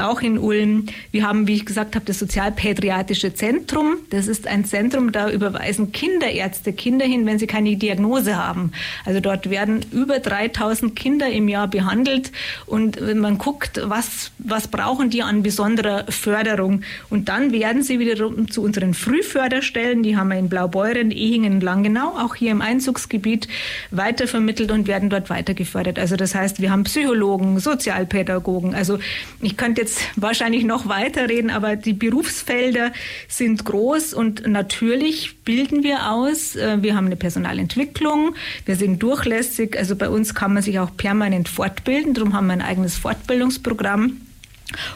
[0.00, 0.86] auch in Ulm.
[1.10, 3.96] Wir haben, wie ich gesagt habe, das Sozialpädiatrische Zentrum.
[4.10, 8.72] Das ist ein Zentrum, da überweisen Kinderärzte Kinder hin, wenn sie keine Diagnose haben.
[9.04, 12.32] Also dort werden über 3000 Kinder im Jahr behandelt
[12.66, 17.98] und wenn man guckt, was, was brauchen die an besonderer Förderung und dann werden sie
[17.98, 23.48] wiederum zu unseren Frühförderstellen, die haben wir in Blaubeuren, Ehingen, Langenau, auch hier im Einzugsgebiet
[23.90, 25.98] weitervermittelt und werden dort weiter gefördert.
[25.98, 28.74] Also das heißt, wir haben Psychologen, Sozialpädagogen.
[28.74, 28.98] Also
[29.40, 32.92] ich könnte jetzt wahrscheinlich noch weiterreden, aber die Berufsfelder
[33.28, 36.56] sind groß und natürlich bilden wir aus.
[36.56, 38.34] Äh, wir haben eine Personalentwicklung,
[38.66, 39.78] wir sind durchlässig.
[39.78, 42.12] Also bei uns kann man sich auch permanent fortbilden.
[42.12, 44.20] Darum haben wir ein eigenes Fortbildungsprogramm.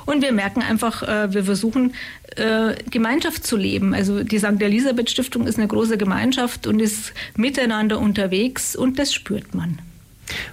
[0.05, 1.95] Und wir merken einfach, äh, wir versuchen
[2.37, 3.95] äh, Gemeinschaft zu leben.
[3.95, 4.61] Also die St.
[4.61, 9.79] Elisabeth Stiftung ist eine große Gemeinschaft und ist miteinander unterwegs und das spürt man.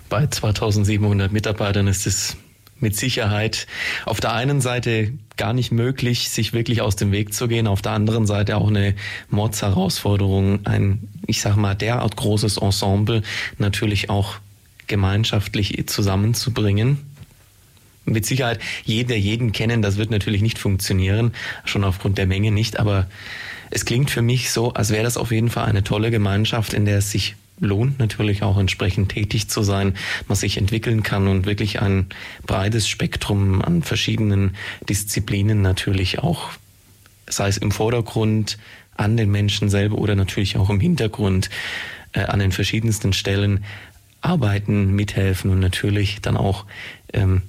[0.08, 2.38] Bei 2700 Mitarbeitern ist es
[2.80, 3.68] mit Sicherheit
[4.06, 7.82] auf der einen Seite gar nicht möglich, sich wirklich aus dem Weg zu gehen, auf
[7.82, 8.94] der anderen Seite auch eine
[9.30, 13.22] Mordsherausforderung, ein, ich sag mal, derart großes Ensemble
[13.58, 14.36] natürlich auch
[14.88, 16.98] gemeinschaftlich zusammenzubringen.
[18.06, 22.80] Mit Sicherheit jeder jeden kennen, das wird natürlich nicht funktionieren, schon aufgrund der Menge nicht,
[22.80, 23.08] aber
[23.72, 26.86] es klingt für mich so, als wäre das auf jeden Fall eine tolle Gemeinschaft, in
[26.86, 29.96] der es sich lohnt natürlich auch entsprechend tätig zu sein,
[30.28, 32.08] man sich entwickeln kann und wirklich ein
[32.46, 34.56] breites Spektrum an verschiedenen
[34.88, 36.52] Disziplinen natürlich auch,
[37.28, 38.58] sei es im Vordergrund,
[38.96, 41.50] an den Menschen selber oder natürlich auch im Hintergrund,
[42.14, 43.64] äh, an den verschiedensten Stellen
[44.22, 46.66] arbeiten, mithelfen und natürlich dann auch,
[47.14, 47.42] ähm,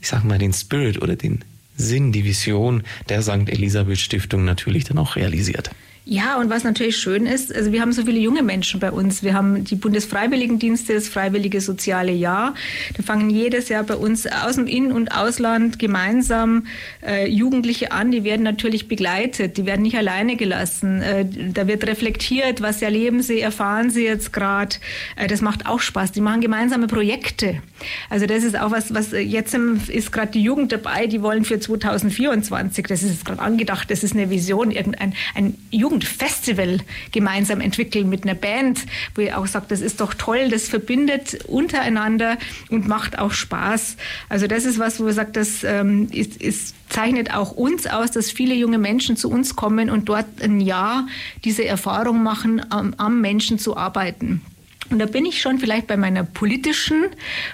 [0.00, 1.44] ich sag mal, den Spirit oder den
[1.76, 3.48] Sinn, die Vision der St.
[3.48, 5.70] Elisabeth Stiftung natürlich dann auch realisiert.
[6.06, 9.22] Ja, und was natürlich schön ist, also wir haben so viele junge Menschen bei uns.
[9.22, 12.54] Wir haben die Bundesfreiwilligendienste, das Freiwillige Soziale Jahr.
[12.94, 16.66] Da fangen jedes Jahr bei uns aus dem In- und Ausland gemeinsam
[17.02, 18.10] äh, Jugendliche an.
[18.10, 21.00] Die werden natürlich begleitet, die werden nicht alleine gelassen.
[21.00, 24.76] Äh, da wird reflektiert, was erleben sie, erfahren sie jetzt gerade.
[25.16, 26.12] Äh, das macht auch Spaß.
[26.12, 27.62] Die machen gemeinsame Projekte.
[28.10, 31.46] Also das ist auch was, was äh, jetzt ist gerade die Jugend dabei, die wollen
[31.46, 36.78] für 2024, das ist gerade angedacht, das ist eine Vision, irgendein ein Jugend Jugendfestival
[37.12, 38.80] gemeinsam entwickeln mit einer Band,
[39.14, 42.36] wo ihr auch sagt, das ist doch toll, das verbindet untereinander
[42.68, 43.96] und macht auch Spaß.
[44.28, 48.10] Also das ist was, wo wir sagen, das ähm, ist, ist zeichnet auch uns aus,
[48.10, 51.06] dass viele junge Menschen zu uns kommen und dort ein Jahr
[51.44, 54.42] diese Erfahrung machen, am, am Menschen zu arbeiten.
[54.90, 57.06] Und da bin ich schon vielleicht bei meiner politischen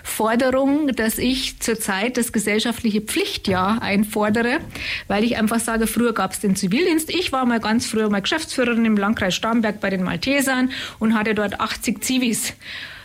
[0.03, 4.59] Forderung, dass ich zurzeit das gesellschaftliche Pflichtjahr einfordere,
[5.07, 7.11] weil ich einfach sage, früher gab es den Zivildienst.
[7.11, 11.35] Ich war mal ganz früher mal Geschäftsführerin im Landkreis Starnberg bei den Maltesern und hatte
[11.35, 12.55] dort 80 Zivis.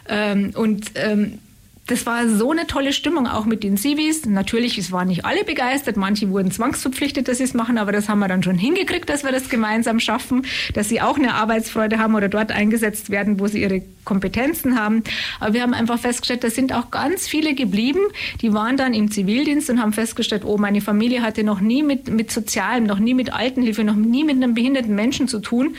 [0.08, 1.40] Ähm, und ähm,
[1.88, 4.26] das war so eine tolle Stimmung, auch mit den Civis.
[4.26, 5.98] Natürlich, es waren nicht alle begeistert.
[5.98, 9.24] Manche wurden zwangsverpflichtet, dass sie es machen, aber das haben wir dann schon hingekriegt, dass
[9.24, 13.46] wir das gemeinsam schaffen, dass sie auch eine Arbeitsfreude haben oder dort eingesetzt werden, wo
[13.48, 15.04] sie ihre Kompetenzen haben.
[15.40, 18.02] Aber wir haben einfach festgestellt, da sind auch ganz viele geblieben.
[18.42, 22.10] Die waren dann im Zivildienst und haben festgestellt, oh, meine Familie hatte noch nie mit,
[22.10, 25.76] mit Sozialem, noch nie mit Altenhilfe, noch nie mit einem behinderten Menschen zu tun.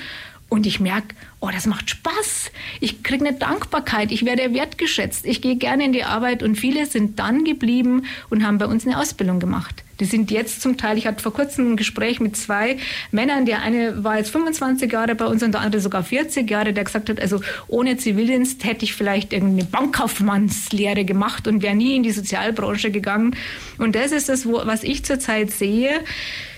[0.49, 2.53] Und ich merke, oh, das macht Spaß.
[2.81, 4.13] Ich kriege eine Dankbarkeit.
[4.13, 5.27] Ich werde wertgeschätzt.
[5.27, 6.43] Ich gehe gerne in die Arbeit.
[6.43, 9.83] Und viele sind dann geblieben und haben bei uns eine Ausbildung gemacht.
[9.99, 12.77] Die sind jetzt zum Teil, ich hatte vor kurzem ein Gespräch mit zwei
[13.11, 13.47] Männern.
[13.47, 16.85] Der eine war jetzt 25 Jahre bei uns und der andere sogar 40 Jahre, der
[16.85, 22.03] gesagt hat, also ohne Zivildienst hätte ich vielleicht irgendeine Bankkaufmannslehre gemacht und wäre nie in
[22.03, 23.35] die Sozialbranche gegangen.
[23.79, 26.01] Und das ist das, was ich zurzeit sehe.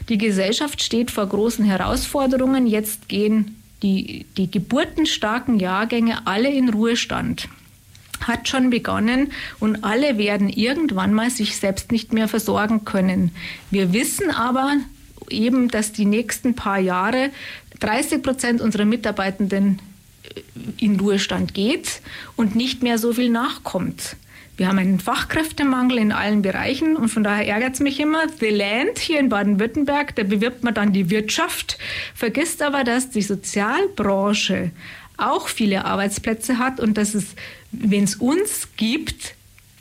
[0.09, 2.67] Die Gesellschaft steht vor großen Herausforderungen.
[2.67, 7.49] Jetzt gehen die, die geburtenstarken Jahrgänge alle in Ruhestand
[8.21, 13.31] hat schon begonnen und alle werden irgendwann mal sich selbst nicht mehr versorgen können.
[13.71, 14.77] Wir wissen aber
[15.31, 17.31] eben, dass die nächsten paar Jahre
[17.81, 19.81] 30 Prozent unserer Mitarbeitenden
[20.79, 22.01] in Ruhestand geht
[22.37, 24.17] und nicht mehr so viel nachkommt.
[24.59, 28.25] Wir haben einen Fachkräftemangel in allen Bereichen und von daher ärgert es mich immer.
[28.41, 31.79] The Land hier in Baden-Württemberg, da bewirbt man dann die Wirtschaft,
[32.13, 34.73] vergisst aber, dass die Sozialbranche
[35.17, 37.37] auch viele Arbeitsplätze hat und dass es,
[37.71, 39.37] wenn es uns gibt,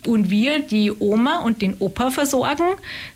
[0.05, 2.63] und wir die Oma und den Opa versorgen,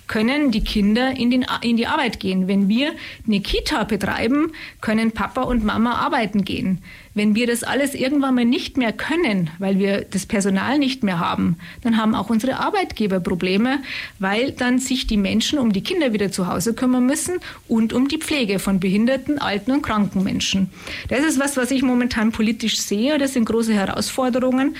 [0.07, 2.47] können die Kinder in, den, in die Arbeit gehen.
[2.47, 2.91] Wenn wir
[3.25, 6.83] eine Kita betreiben, können Papa und Mama arbeiten gehen.
[7.13, 11.19] Wenn wir das alles irgendwann mal nicht mehr können, weil wir das Personal nicht mehr
[11.19, 13.79] haben, dann haben auch unsere Arbeitgeber Probleme,
[14.19, 18.07] weil dann sich die Menschen um die Kinder wieder zu Hause kümmern müssen und um
[18.07, 20.69] die Pflege von behinderten, alten und kranken Menschen.
[21.09, 23.17] Das ist was, was ich momentan politisch sehe.
[23.17, 24.75] Das sind große Herausforderungen.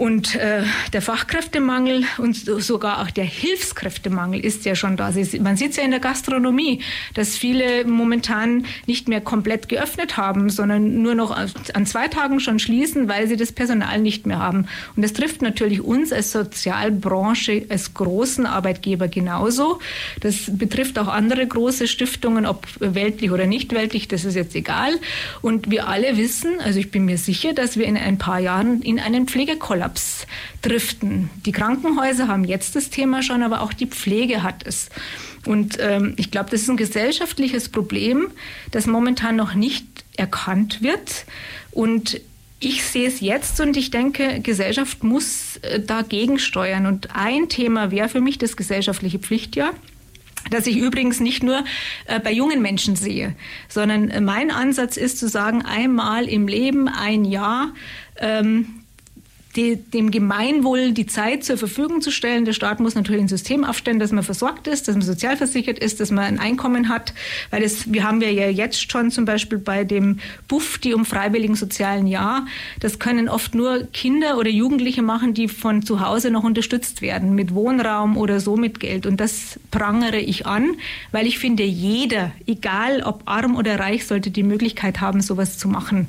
[0.00, 0.62] Und äh,
[0.94, 5.12] der Fachkräftemangel und sogar auch der Hilfskräftemangel ist ja schon da.
[5.40, 6.80] Man sieht es ja in der Gastronomie,
[7.12, 12.58] dass viele momentan nicht mehr komplett geöffnet haben, sondern nur noch an zwei Tagen schon
[12.58, 14.68] schließen, weil sie das Personal nicht mehr haben.
[14.96, 19.80] Und das trifft natürlich uns als Sozialbranche, als großen Arbeitgeber genauso.
[20.20, 24.92] Das betrifft auch andere große Stiftungen, ob weltlich oder nicht weltlich, das ist jetzt egal.
[25.42, 28.80] Und wir alle wissen, also ich bin mir sicher, dass wir in ein paar Jahren
[28.80, 30.26] in einen Pflegekollaps Kollaps
[30.62, 31.30] driften.
[31.46, 34.88] Die Krankenhäuser haben jetzt das Thema schon, aber auch die Pflege hat es.
[35.46, 38.28] Und ähm, ich glaube, das ist ein gesellschaftliches Problem,
[38.70, 41.24] das momentan noch nicht erkannt wird.
[41.70, 42.20] Und
[42.60, 46.86] ich sehe es jetzt und ich denke, Gesellschaft muss äh, dagegen steuern.
[46.86, 49.72] Und ein Thema wäre für mich das gesellschaftliche Pflichtjahr
[50.48, 51.64] das ich übrigens nicht nur
[52.06, 53.36] äh, bei jungen Menschen sehe,
[53.68, 57.74] sondern äh, mein Ansatz ist zu sagen, einmal im Leben ein Jahr
[58.18, 58.79] ähm,
[59.56, 62.44] die, dem Gemeinwohl die Zeit zur Verfügung zu stellen.
[62.44, 65.98] Der Staat muss natürlich ein System aufstellen, dass man versorgt ist, dass man sozialversichert ist,
[66.00, 67.14] dass man ein Einkommen hat,
[67.50, 71.56] weil es, wir haben ja jetzt schon zum Beispiel bei dem Buff, die um freiwilligen
[71.56, 72.46] sozialen Jahr,
[72.78, 77.34] das können oft nur Kinder oder Jugendliche machen, die von zu Hause noch unterstützt werden,
[77.34, 79.06] mit Wohnraum oder so mit Geld.
[79.06, 80.76] Und das prangere ich an,
[81.10, 85.68] weil ich finde, jeder, egal ob arm oder reich, sollte die Möglichkeit haben, sowas zu
[85.68, 86.06] machen.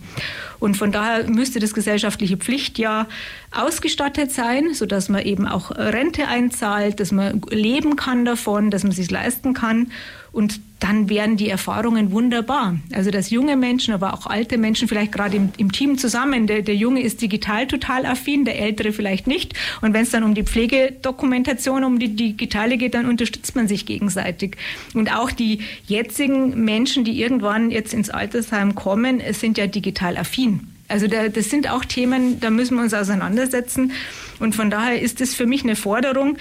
[0.62, 3.08] Und von daher müsste das gesellschaftliche Pflichtjahr
[3.50, 8.92] ausgestattet sein, sodass man eben auch Rente einzahlt, dass man leben kann davon, dass man
[8.92, 9.92] sich leisten kann.
[10.32, 12.78] Und dann wären die Erfahrungen wunderbar.
[12.94, 16.62] Also dass junge Menschen, aber auch alte Menschen vielleicht gerade im, im Team zusammen, der,
[16.62, 19.54] der Junge ist digital total affin, der Ältere vielleicht nicht.
[19.82, 23.86] Und wenn es dann um die Pflegedokumentation, um die Digitale geht, dann unterstützt man sich
[23.86, 24.58] gegenseitig.
[24.94, 30.62] Und auch die jetzigen Menschen, die irgendwann jetzt ins Altersheim kommen, sind ja digital affin.
[30.88, 33.94] Also da, das sind auch Themen, da müssen wir uns auseinandersetzen.
[34.42, 36.38] Und von daher ist es für mich eine Forderung,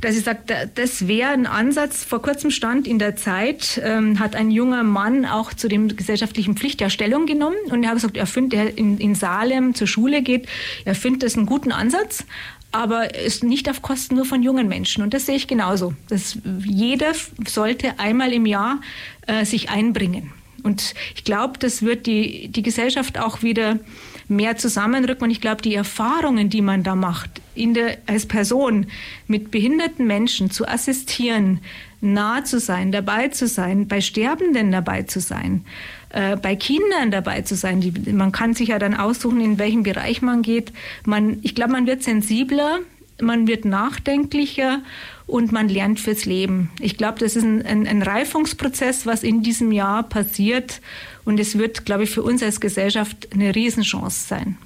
[0.00, 2.04] dass ich sage, das wäre ein Ansatz.
[2.04, 6.56] Vor kurzem stand in der Zeit, ähm, hat ein junger Mann auch zu dem gesellschaftlichen
[6.56, 10.20] Pflicht Stellung genommen und er hat gesagt, er findet, der in, in Salem zur Schule
[10.22, 10.46] geht,
[10.84, 12.26] er findet das einen guten Ansatz,
[12.72, 15.04] aber ist nicht auf Kosten nur von jungen Menschen.
[15.04, 15.94] Und das sehe ich genauso.
[16.08, 17.12] Dass jeder
[17.46, 18.80] sollte einmal im Jahr
[19.28, 20.32] äh, sich einbringen.
[20.64, 23.78] Und ich glaube, das wird die, die Gesellschaft auch wieder
[24.28, 25.24] mehr zusammenrücken.
[25.24, 28.86] Und ich glaube, die Erfahrungen, die man da macht, in der, als Person
[29.26, 31.60] mit behinderten Menschen zu assistieren,
[32.00, 35.64] nah zu sein, dabei zu sein, bei Sterbenden dabei zu sein,
[36.10, 37.80] äh, bei Kindern dabei zu sein.
[37.80, 40.72] Die, man kann sich ja dann aussuchen, in welchem Bereich man geht.
[41.04, 42.80] Man, ich glaube, man wird sensibler,
[43.20, 44.82] man wird nachdenklicher
[45.26, 46.70] und man lernt fürs Leben.
[46.80, 50.80] Ich glaube, das ist ein, ein, ein, Reifungsprozess, was in diesem Jahr passiert
[51.24, 54.58] und es wird, glaube ich, für uns als Gesellschaft eine Riesenchance sein.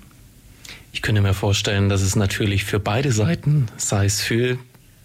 [0.93, 4.59] Ich könnte mir vorstellen, dass es natürlich für beide Seiten, sei es für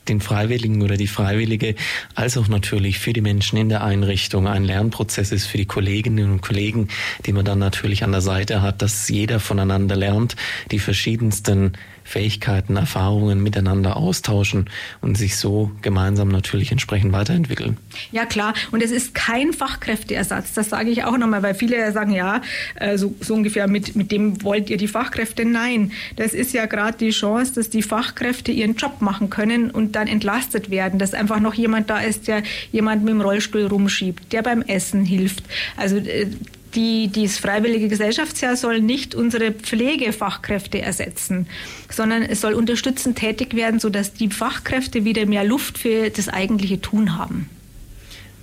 [0.08, 1.76] den Freiwilligen oder die Freiwillige,
[2.16, 6.32] als auch natürlich für die Menschen in der Einrichtung ein Lernprozess ist für die Kolleginnen
[6.32, 6.90] und Kollegen,
[7.26, 10.36] die man dann natürlich an der Seite hat, dass jeder voneinander lernt,
[10.72, 14.70] die verschiedensten Fähigkeiten, Erfahrungen miteinander austauschen
[15.02, 17.78] und sich so gemeinsam natürlich entsprechend weiterentwickeln.
[18.12, 22.12] Ja klar, und es ist kein Fachkräfteersatz, das sage ich auch nochmal, weil viele sagen,
[22.12, 22.42] ja,
[22.76, 25.46] äh, so, so ungefähr mit, mit dem wollt ihr die Fachkräfte.
[25.46, 29.96] Nein, das ist ja gerade die Chance, dass die Fachkräfte ihren Job machen können und
[29.96, 34.32] dann entlastet werden, dass einfach noch jemand da ist, der jemand mit dem Rollstuhl rumschiebt,
[34.34, 35.44] der beim Essen hilft.
[35.78, 36.28] Also äh,
[36.76, 41.48] die, dieses freiwillige Gesellschaftsjahr soll nicht unsere Pflegefachkräfte ersetzen,
[41.90, 46.82] sondern es soll unterstützend tätig werden, sodass die Fachkräfte wieder mehr Luft für das eigentliche
[46.82, 47.50] Tun haben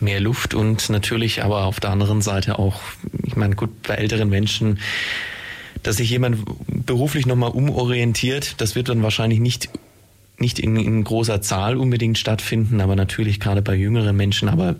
[0.02, 2.80] mehr Luft und natürlich aber auf der anderen Seite auch,
[3.22, 4.78] ich meine, gut, bei älteren Menschen,
[5.82, 6.38] dass sich jemand
[6.86, 9.68] beruflich nochmal umorientiert, das wird dann wahrscheinlich nicht
[10.38, 14.48] nicht in, in großer Zahl unbedingt stattfinden, aber natürlich gerade bei jüngeren Menschen.
[14.48, 14.76] Aber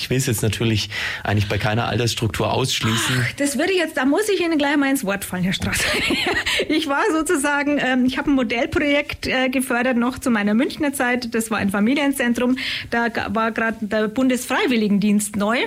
[0.00, 0.88] ich will es jetzt natürlich
[1.24, 3.16] eigentlich bei keiner Altersstruktur ausschließen.
[3.22, 5.52] Ach, das würde ich jetzt, da muss ich Ihnen gleich mal ins Wort fallen, Herr
[5.52, 5.76] Strauß.
[6.68, 11.34] ich war sozusagen, ähm, ich habe ein Modellprojekt äh, gefördert noch zu meiner Münchner Zeit.
[11.34, 12.56] Das war ein Familienzentrum.
[12.88, 15.58] Da war gerade der Bundesfreiwilligendienst neu.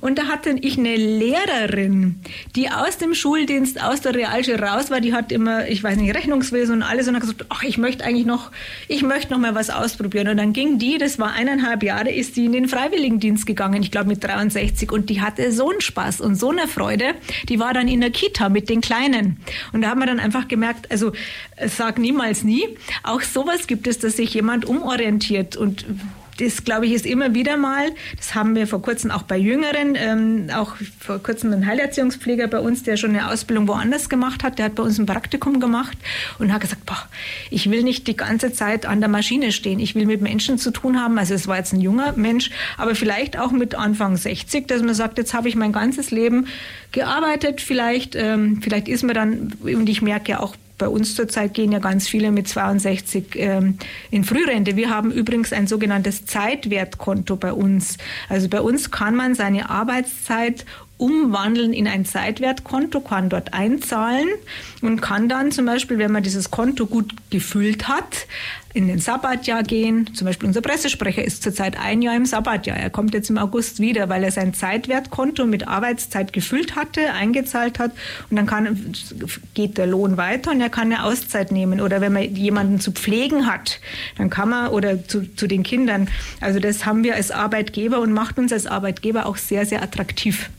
[0.00, 2.20] Und da hatte ich eine Lehrerin,
[2.56, 5.02] die aus dem Schuldienst, aus der Realschule raus war.
[5.02, 7.06] Die hat immer, ich weiß nicht, Rechnungswesen und alles.
[7.06, 8.50] Und hat gesagt, ach, ich möchte eigentlich noch,
[8.88, 10.28] ich möchte noch mal was ausprobieren.
[10.28, 13.73] Und dann ging die, das war eineinhalb Jahre, ist die in den Freiwilligendienst gegangen.
[13.82, 14.90] Ich glaube mit 63.
[14.92, 17.14] Und die hatte so einen Spaß und so eine Freude.
[17.48, 19.38] Die war dann in der Kita mit den Kleinen.
[19.72, 21.12] Und da haben wir dann einfach gemerkt, also
[21.66, 22.68] sag niemals nie.
[23.02, 25.84] Auch sowas gibt es, dass sich jemand umorientiert und
[26.38, 29.96] das, glaube ich, ist immer wieder mal, das haben wir vor kurzem auch bei Jüngeren,
[29.96, 34.58] ähm, auch vor kurzem ein Heilerziehungspfleger bei uns, der schon eine Ausbildung woanders gemacht hat,
[34.58, 35.96] der hat bei uns ein Praktikum gemacht
[36.38, 37.08] und hat gesagt, boah,
[37.50, 40.70] ich will nicht die ganze Zeit an der Maschine stehen, ich will mit Menschen zu
[40.70, 41.18] tun haben.
[41.18, 44.94] Also es war jetzt ein junger Mensch, aber vielleicht auch mit Anfang 60, dass man
[44.94, 46.46] sagt, jetzt habe ich mein ganzes Leben
[46.92, 51.54] gearbeitet, vielleicht, ähm, vielleicht ist mir dann, und ich merke ja auch bei uns zurzeit
[51.54, 53.78] gehen ja ganz viele mit 62 ähm,
[54.10, 54.76] in Frührente.
[54.76, 57.96] Wir haben übrigens ein sogenanntes Zeitwertkonto bei uns.
[58.28, 60.64] Also bei uns kann man seine Arbeitszeit
[60.96, 64.28] umwandeln in ein Zeitwertkonto, kann dort einzahlen
[64.80, 68.26] und kann dann zum Beispiel, wenn man dieses Konto gut gefüllt hat,
[68.74, 70.14] in den Sabbatjahr gehen.
[70.14, 72.76] Zum Beispiel unser Pressesprecher ist zurzeit ein Jahr im Sabbatjahr.
[72.76, 77.78] Er kommt jetzt im August wieder, weil er sein Zeitwertkonto mit Arbeitszeit gefüllt hatte, eingezahlt
[77.78, 77.92] hat
[78.30, 78.94] und dann kann,
[79.54, 81.80] geht der Lohn weiter und er kann eine Auszeit nehmen.
[81.80, 83.80] Oder wenn man jemanden zu pflegen hat,
[84.18, 86.08] dann kann man, oder zu, zu den Kindern.
[86.40, 90.50] Also das haben wir als Arbeitgeber und macht uns als Arbeitgeber auch sehr, sehr attraktiv.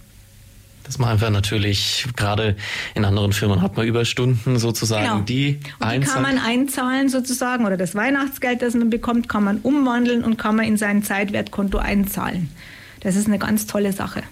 [0.86, 2.56] Dass man einfach natürlich, gerade
[2.94, 5.20] in anderen Firmen hat man Überstunden sozusagen, genau.
[5.22, 9.58] die und die kann man einzahlen sozusagen oder das Weihnachtsgeld, das man bekommt, kann man
[9.58, 12.50] umwandeln und kann man in sein Zeitwertkonto einzahlen.
[13.00, 14.24] Das ist eine ganz tolle Sache.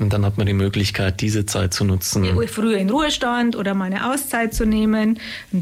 [0.00, 2.24] Und dann hat man die Möglichkeit, diese Zeit zu nutzen.
[2.48, 5.20] Früher in Ruhestand oder mal eine Auszeit zu nehmen.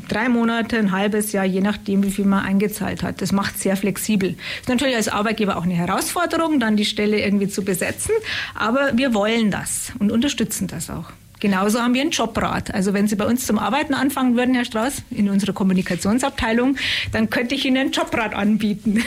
[0.09, 3.21] Drei Monate, ein halbes Jahr, je nachdem, wie viel man eingezahlt hat.
[3.21, 4.37] Das macht sehr flexibel.
[4.61, 8.13] Ist natürlich als Arbeitgeber auch eine Herausforderung, dann die Stelle irgendwie zu besetzen.
[8.55, 11.11] Aber wir wollen das und unterstützen das auch.
[11.41, 12.75] Genauso haben wir einen Jobrat.
[12.75, 16.77] Also wenn Sie bei uns zum Arbeiten anfangen würden, Herr Strauß, in unserer Kommunikationsabteilung,
[17.13, 19.03] dann könnte ich Ihnen einen Jobrat anbieten.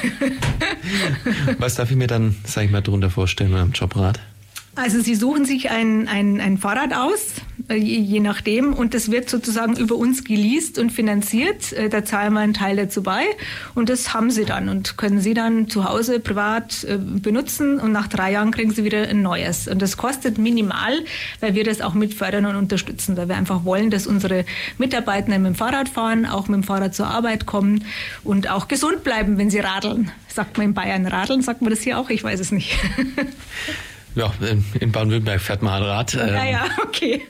[1.57, 4.19] Was darf ich mir dann, sage ich mal, darunter vorstellen beim Jobrat?
[4.73, 7.33] Also Sie suchen sich ein, ein, ein Fahrrad aus,
[7.67, 11.73] äh, je, nachdem, und das wird sozusagen über uns geleast und finanziert.
[11.73, 13.21] Äh, da zahlen wir einen Teil dazu bei
[13.75, 17.91] und das haben Sie dann und können Sie dann zu Hause privat äh, benutzen und
[17.91, 19.67] nach drei Jahren kriegen Sie wieder ein neues.
[19.67, 20.93] Und das kostet minimal,
[21.41, 24.45] weil wir das auch mit fördern und unterstützen, weil wir einfach wollen, dass unsere
[24.77, 27.83] Mitarbeitenden mit dem Fahrrad fahren, auch mit dem Fahrrad zur Arbeit kommen
[28.23, 30.11] und auch gesund bleiben, wenn sie radeln.
[30.29, 32.09] Sagt man in Bayern radeln, sagt man das hier auch?
[32.09, 32.73] Ich weiß es nicht.
[34.15, 34.33] Ja,
[34.79, 36.13] in Baden-Württemberg fährt man halt Rad.
[36.13, 36.71] Ja, ja, ähm.
[36.83, 37.21] okay.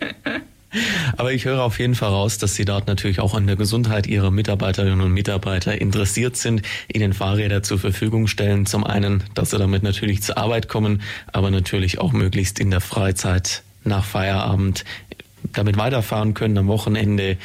[1.17, 4.07] Aber ich höre auf jeden Fall raus, dass Sie dort natürlich auch an der Gesundheit
[4.07, 6.61] Ihrer Mitarbeiterinnen und Mitarbeiter interessiert sind,
[6.91, 8.65] Ihnen Fahrräder zur Verfügung stellen.
[8.65, 11.01] Zum einen, dass Sie damit natürlich zur Arbeit kommen,
[11.34, 14.86] aber natürlich auch möglichst in der Freizeit nach Feierabend
[15.53, 17.38] damit weiterfahren können am Wochenende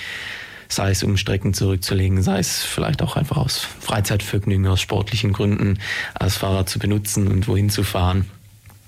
[0.69, 5.79] sei es um Strecken zurückzulegen, sei es vielleicht auch einfach aus Freizeitvergnügen, aus sportlichen Gründen
[6.15, 8.29] als Fahrrad zu benutzen und wohin zu fahren.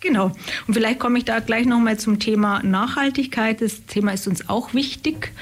[0.00, 0.32] Genau.
[0.66, 3.60] Und vielleicht komme ich da gleich nochmal zum Thema Nachhaltigkeit.
[3.60, 5.32] Das Thema ist uns auch wichtig.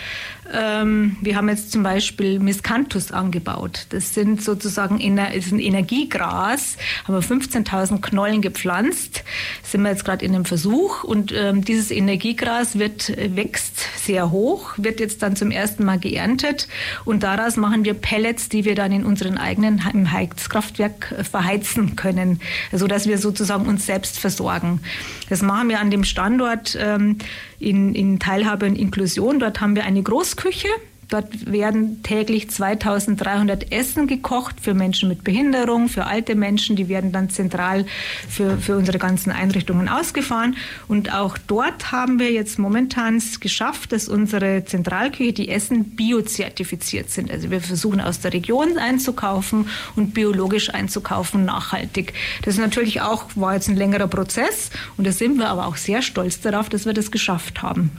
[0.52, 3.86] Ähm, wir haben jetzt zum Beispiel Miscanthus angebaut.
[3.90, 9.24] Das sind sozusagen ist ein Energiegras, haben wir 15.000 Knollen gepflanzt.
[9.62, 14.74] Sind wir jetzt gerade in einem Versuch und ähm, dieses Energiegras wird wächst sehr hoch,
[14.76, 16.68] wird jetzt dann zum ersten Mal geerntet
[17.04, 22.40] und daraus machen wir Pellets, die wir dann in unseren eigenen im Heizkraftwerk verheizen können,
[22.72, 24.80] so dass wir sozusagen uns selbst versorgen.
[25.28, 27.18] Das machen wir an dem Standort ähm,
[27.58, 29.38] in, in Teilhabe und Inklusion.
[29.38, 30.68] Dort haben wir eine Großküche.
[31.08, 36.74] Dort werden täglich 2300 Essen gekocht für Menschen mit Behinderung, für alte Menschen.
[36.74, 37.86] Die werden dann zentral
[38.28, 40.56] für, für unsere ganzen Einrichtungen ausgefahren.
[40.88, 47.10] Und auch dort haben wir jetzt momentan es geschafft, dass unsere Zentralküche, die Essen biozertifiziert
[47.10, 47.30] sind.
[47.30, 52.14] Also wir versuchen aus der Region einzukaufen und biologisch einzukaufen, nachhaltig.
[52.42, 54.70] Das ist natürlich auch, war jetzt ein längerer Prozess.
[54.96, 57.92] Und da sind wir aber auch sehr stolz darauf, dass wir das geschafft haben.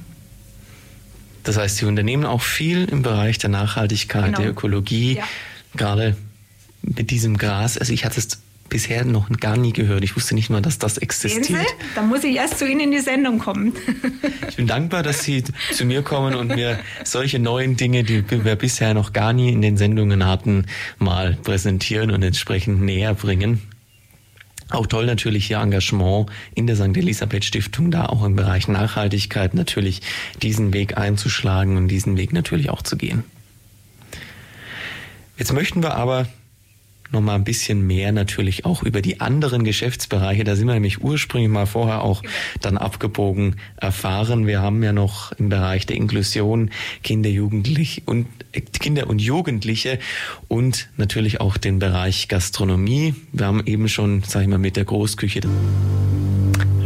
[1.48, 4.38] Das heißt, Sie unternehmen auch viel im Bereich der Nachhaltigkeit, genau.
[4.39, 5.24] der Ökologie, ja.
[5.76, 6.18] gerade
[6.82, 7.78] mit diesem Gras.
[7.78, 10.04] Also ich hatte es bisher noch gar nie gehört.
[10.04, 11.66] Ich wusste nicht mal, dass das existiert.
[11.95, 13.74] Da muss ich erst zu Ihnen in die Sendung kommen.
[14.50, 18.56] Ich bin dankbar, dass Sie zu mir kommen und mir solche neuen Dinge, die wir
[18.56, 20.66] bisher noch gar nie in den Sendungen hatten,
[21.00, 23.62] mal präsentieren und entsprechend näher bringen.
[24.70, 26.95] Auch toll natürlich Ihr Engagement in der St.
[26.95, 30.01] Elisabeth Stiftung, da auch im Bereich Nachhaltigkeit natürlich
[30.41, 33.24] diesen Weg einzuschlagen und diesen Weg natürlich auch zu gehen.
[35.38, 36.28] Jetzt möchten wir aber
[37.12, 40.43] noch mal ein bisschen mehr natürlich auch über die anderen Geschäftsbereiche.
[40.43, 42.24] Da sind wir nämlich ursprünglich mal vorher auch
[42.62, 44.47] dann abgebogen erfahren.
[44.47, 46.72] Wir haben ja noch im Bereich der Inklusion
[47.03, 49.99] Kinder, Jugendliche und äh, Kinder und Jugendliche
[50.47, 53.16] und natürlich auch den Bereich Gastronomie.
[53.32, 55.41] Wir haben eben schon, sag ich mal, mit der Großküche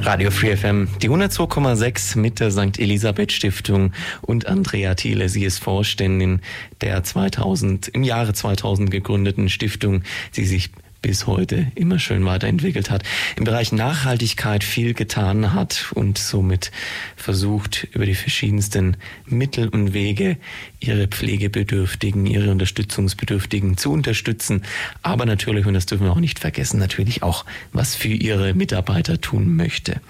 [0.03, 2.79] Radio Free FM, die 102,6 mit der St.
[2.79, 3.93] Elisabeth Stiftung
[4.23, 5.29] und Andrea Thiele.
[5.29, 6.41] Sie ist Vorständin
[6.81, 10.01] der 2000, im Jahre 2000 gegründeten Stiftung,
[10.35, 10.71] die sich
[11.01, 13.03] bis heute immer schön weiterentwickelt hat,
[13.35, 16.71] im Bereich Nachhaltigkeit viel getan hat und somit
[17.15, 20.37] versucht, über die verschiedensten Mittel und Wege
[20.79, 24.63] ihre Pflegebedürftigen, ihre Unterstützungsbedürftigen zu unterstützen,
[25.01, 29.19] aber natürlich, und das dürfen wir auch nicht vergessen, natürlich auch, was für ihre Mitarbeiter
[29.19, 30.01] tun möchte.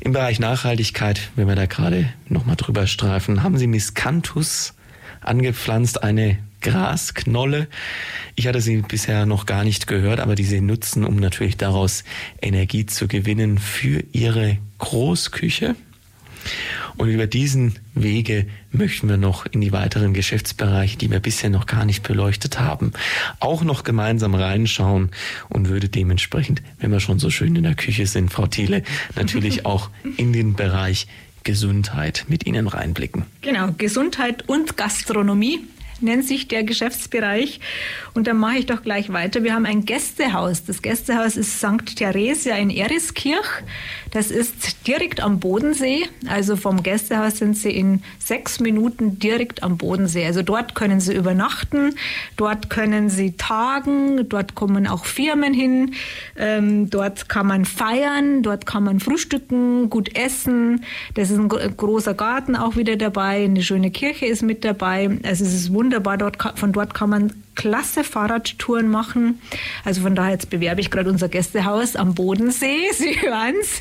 [0.00, 4.74] Im Bereich Nachhaltigkeit, wenn wir da gerade nochmal drüber streifen, haben Sie Miscanthus
[5.22, 7.68] angepflanzt, eine Grasknolle.
[8.36, 12.04] Ich hatte sie bisher noch gar nicht gehört, aber die sie nutzen, um natürlich daraus
[12.40, 15.76] Energie zu gewinnen für ihre Großküche.
[16.96, 21.66] Und über diesen Wege möchten wir noch in die weiteren Geschäftsbereiche, die wir bisher noch
[21.66, 22.92] gar nicht beleuchtet haben,
[23.40, 25.10] auch noch gemeinsam reinschauen
[25.48, 28.82] und würde dementsprechend, wenn wir schon so schön in der Küche sind, Frau Thiele,
[29.16, 31.06] natürlich auch in den Bereich
[31.44, 33.24] Gesundheit mit Ihnen reinblicken.
[33.40, 35.60] Genau, Gesundheit und Gastronomie
[36.00, 37.60] nennt sich der Geschäftsbereich.
[38.14, 39.42] Und dann mache ich doch gleich weiter.
[39.42, 40.64] Wir haben ein Gästehaus.
[40.64, 41.96] Das Gästehaus ist St.
[41.96, 43.46] Theresia in Eriskirch.
[44.10, 46.02] Das ist direkt am Bodensee.
[46.28, 50.26] Also vom Gästehaus sind Sie in sechs Minuten direkt am Bodensee.
[50.26, 51.94] Also dort können Sie übernachten,
[52.36, 55.94] dort können Sie tagen, dort kommen auch Firmen hin,
[56.36, 60.84] ähm, dort kann man feiern, dort kann man frühstücken, gut essen.
[61.14, 65.18] Das ist ein großer Garten auch wieder dabei, eine schöne Kirche ist mit dabei.
[65.22, 65.91] Also es ist wunderbar.
[66.00, 69.40] Dort, von dort kann man klasse Fahrradtouren machen.
[69.84, 72.78] Also von daher jetzt bewerbe ich gerade unser Gästehaus am Bodensee.
[72.92, 73.80] Sie hören es.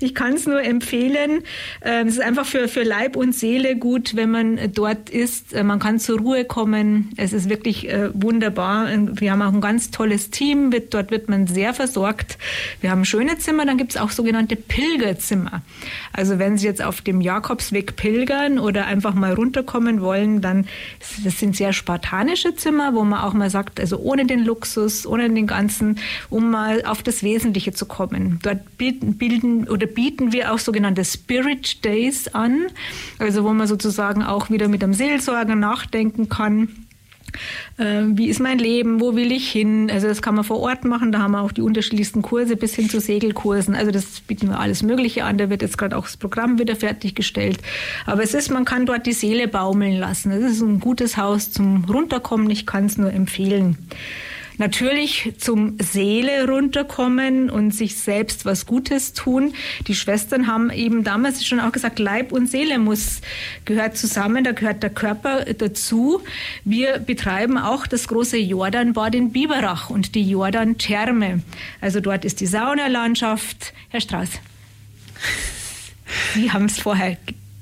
[0.00, 1.42] Ich kann es nur empfehlen.
[1.82, 5.52] Ähm, es ist einfach für, für Leib und Seele gut, wenn man dort ist.
[5.52, 7.10] Äh, man kann zur Ruhe kommen.
[7.16, 8.88] Es ist wirklich äh, wunderbar.
[9.12, 10.74] Wir haben auch ein ganz tolles Team.
[10.90, 12.38] Dort wird man sehr versorgt.
[12.80, 13.64] Wir haben schöne Zimmer.
[13.64, 15.62] Dann gibt es auch sogenannte Pilgerzimmer.
[16.12, 20.66] Also wenn Sie jetzt auf dem Jakobsweg pilgern oder einfach mal runterkommen wollen, dann
[21.24, 25.28] das sind sehr spartanische Zimmer, wo man auch mal sagt, also ohne den Luxus, ohne
[25.30, 25.98] den ganzen,
[26.30, 28.38] um mal auf das Wesentliche zu kommen.
[28.42, 32.66] Dort bieten, bilden oder bieten wir auch sogenannte Spirit Days an,
[33.18, 36.85] also wo man sozusagen auch wieder mit einem Seelsorger nachdenken kann
[37.78, 39.90] äh, wie ist mein Leben, wo will ich hin.
[39.90, 42.74] Also das kann man vor Ort machen, da haben wir auch die unterschiedlichsten Kurse bis
[42.74, 43.74] hin zu Segelkursen.
[43.74, 45.38] Also das bieten wir alles Mögliche an.
[45.38, 47.58] Da wird jetzt gerade auch das Programm wieder fertiggestellt.
[48.04, 50.30] Aber es ist, man kann dort die Seele baumeln lassen.
[50.30, 52.50] Es ist ein gutes Haus zum Runterkommen.
[52.50, 53.76] Ich kann es nur empfehlen
[54.58, 59.54] natürlich zum Seele runterkommen und sich selbst was Gutes tun.
[59.86, 63.20] Die Schwestern haben eben damals schon auch gesagt, Leib und Seele muss,
[63.64, 66.22] gehört zusammen, da gehört der Körper dazu.
[66.64, 71.42] Wir betreiben auch das große Jordanbad in Biberach und die Jordan-Therme.
[71.80, 73.72] Also dort ist die Saunalandschaft.
[73.88, 74.28] Herr Strauß.
[76.34, 77.16] Sie haben es vorher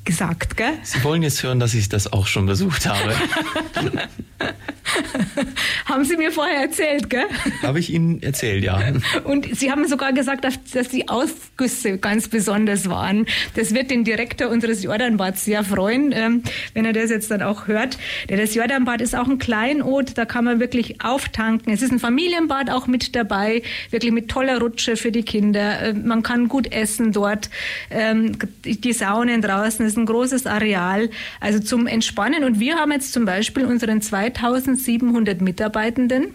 [0.04, 0.72] gesagt, gell?
[0.82, 3.14] Sie wollen jetzt hören, dass ich das auch schon besucht habe.
[5.86, 7.26] haben Sie mir vorher erzählt, gell?
[7.62, 8.80] Habe ich Ihnen erzählt, ja.
[9.24, 13.26] Und Sie haben sogar gesagt, dass die Ausgüsse ganz besonders waren.
[13.54, 16.42] Das wird den Direktor unseres Jordanbads sehr freuen, ähm,
[16.74, 17.98] wenn er das jetzt dann auch hört.
[18.28, 21.72] Das Jordanbad ist auch ein Kleinod, da kann man wirklich auftanken.
[21.72, 25.80] Es ist ein Familienbad auch mit dabei, wirklich mit toller Rutsche für die Kinder.
[25.80, 27.50] Äh, man kann gut essen dort.
[27.90, 32.44] Ähm, die Saunen draußen ist ein großes Areal, also zum Entspannen.
[32.44, 36.34] Und wir haben jetzt zum Beispiel unseren 2700 Mitarbeitenden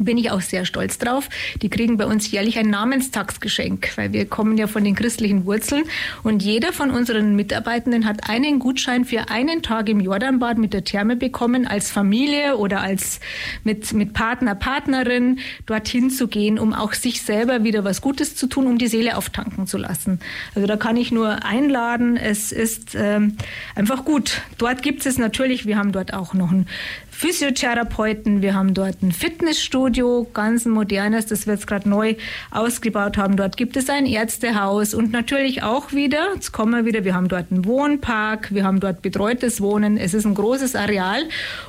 [0.00, 1.28] bin ich auch sehr stolz drauf.
[1.60, 5.84] Die kriegen bei uns jährlich ein Namenstagsgeschenk, weil wir kommen ja von den christlichen Wurzeln
[6.22, 10.84] und jeder von unseren Mitarbeitenden hat einen Gutschein für einen Tag im Jordanbad mit der
[10.84, 13.20] Therme bekommen, als Familie oder als
[13.64, 18.46] mit, mit Partner, Partnerin dorthin zu gehen, um auch sich selber wieder was Gutes zu
[18.46, 20.20] tun, um die Seele auftanken zu lassen.
[20.54, 22.16] Also da kann ich nur einladen.
[22.16, 23.36] Es ist ähm,
[23.74, 24.42] einfach gut.
[24.58, 26.66] Dort gibt es natürlich, wir haben dort auch noch einen
[27.10, 32.14] Physiotherapeuten, wir haben dort ein Fitnessstudio, Fitnessstudio, ganz modernes, das wir jetzt gerade neu
[32.50, 33.36] ausgebaut haben.
[33.36, 37.28] Dort gibt es ein Ärztehaus und natürlich auch wieder, jetzt kommen wir wieder, wir haben
[37.28, 39.96] dort einen Wohnpark, wir haben dort betreutes Wohnen.
[39.96, 41.24] Es ist ein großes Areal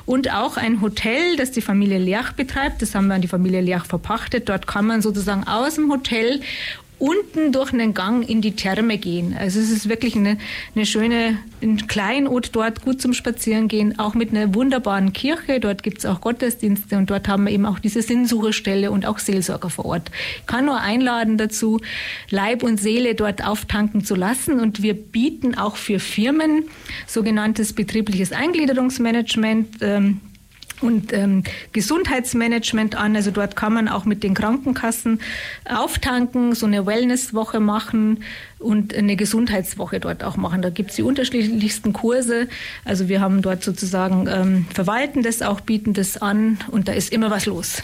[0.06, 2.82] und auch ein Hotel, das die Familie Lerch betreibt.
[2.82, 4.48] Das haben wir an die Familie Lerch verpachtet.
[4.48, 6.40] Dort kann man sozusagen aus dem Hotel
[6.98, 9.36] unten durch einen Gang in die Therme gehen.
[9.38, 10.38] Also es ist wirklich eine,
[10.74, 15.60] eine schöne, ein Kleinod dort, gut zum Spazierengehen, auch mit einer wunderbaren Kirche.
[15.60, 19.18] Dort gibt es auch Gottesdienste und dort haben wir eben auch diese Sinnsucherstelle und auch
[19.18, 20.10] Seelsorger vor Ort.
[20.40, 21.80] Ich kann nur einladen dazu,
[22.30, 26.64] Leib und Seele dort auftanken zu lassen und wir bieten auch für Firmen
[27.06, 29.78] sogenanntes betriebliches Eingliederungsmanagement.
[29.80, 30.20] Ähm,
[30.84, 33.16] und ähm, Gesundheitsmanagement an.
[33.16, 35.20] Also dort kann man auch mit den Krankenkassen
[35.64, 38.22] auftanken, so eine Wellnesswoche machen
[38.58, 40.62] und eine Gesundheitswoche dort auch machen.
[40.62, 42.48] Da gibt es die unterschiedlichsten Kurse.
[42.84, 47.30] Also wir haben dort sozusagen ähm, Verwaltendes auch, bieten das an und da ist immer
[47.30, 47.82] was los.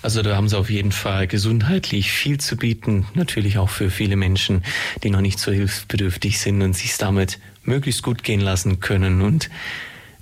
[0.00, 4.16] Also da haben Sie auf jeden Fall gesundheitlich viel zu bieten, natürlich auch für viele
[4.16, 4.62] Menschen,
[5.02, 9.50] die noch nicht so hilfsbedürftig sind und sich damit möglichst gut gehen lassen können und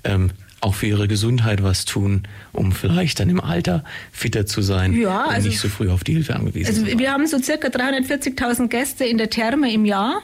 [0.05, 4.95] ähm, auch für ihre Gesundheit was tun, um vielleicht dann im Alter fitter zu sein
[4.95, 7.39] ja, und also, nicht so früh auf die Hilfe angewiesen also zu Wir haben so
[7.39, 10.23] circa 340.000 Gäste in der Therme im Jahr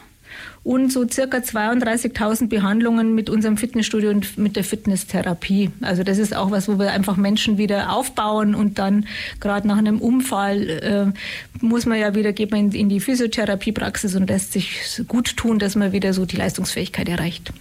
[0.64, 5.70] und so circa 32.000 Behandlungen mit unserem Fitnessstudio und mit der Fitnesstherapie.
[5.80, 9.06] Also das ist auch was, wo wir einfach Menschen wieder aufbauen und dann
[9.40, 14.14] gerade nach einem Unfall äh, muss man ja wieder, geht man in, in die Physiotherapiepraxis
[14.14, 17.52] und lässt sich gut tun, dass man wieder so die Leistungsfähigkeit erreicht.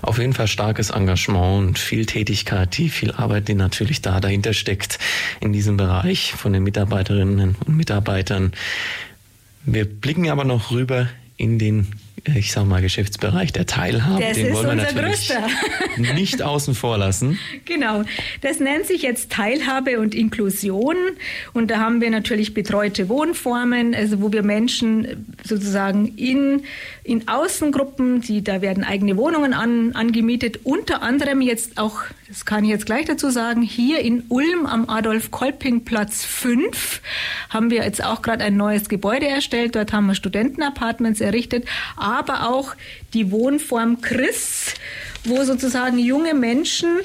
[0.00, 4.54] Auf jeden Fall starkes Engagement und viel Tätigkeit, die viel Arbeit, die natürlich da dahinter
[4.54, 4.98] steckt
[5.40, 8.52] in diesem Bereich von den Mitarbeiterinnen und Mitarbeitern.
[9.64, 11.88] Wir blicken aber noch rüber in den
[12.34, 14.22] ich sag mal, Geschäftsbereich der Teilhabe.
[14.22, 15.46] Das den wollen wir natürlich größter.
[16.14, 17.38] nicht außen vor lassen.
[17.64, 18.04] Genau.
[18.40, 20.96] Das nennt sich jetzt Teilhabe und Inklusion.
[21.52, 26.62] Und da haben wir natürlich betreute Wohnformen, also wo wir Menschen sozusagen in,
[27.04, 32.64] in Außengruppen, die, da werden eigene Wohnungen an, angemietet, unter anderem jetzt auch, das kann
[32.64, 37.00] ich jetzt gleich dazu sagen, hier in Ulm am Adolf-Kolping-Platz 5
[37.48, 39.74] haben wir jetzt auch gerade ein neues Gebäude erstellt.
[39.74, 41.66] Dort haben wir Studentenapartments errichtet
[41.96, 42.74] aber auch
[43.14, 44.74] die Wohnform Chris,
[45.24, 46.98] wo sozusagen junge Menschen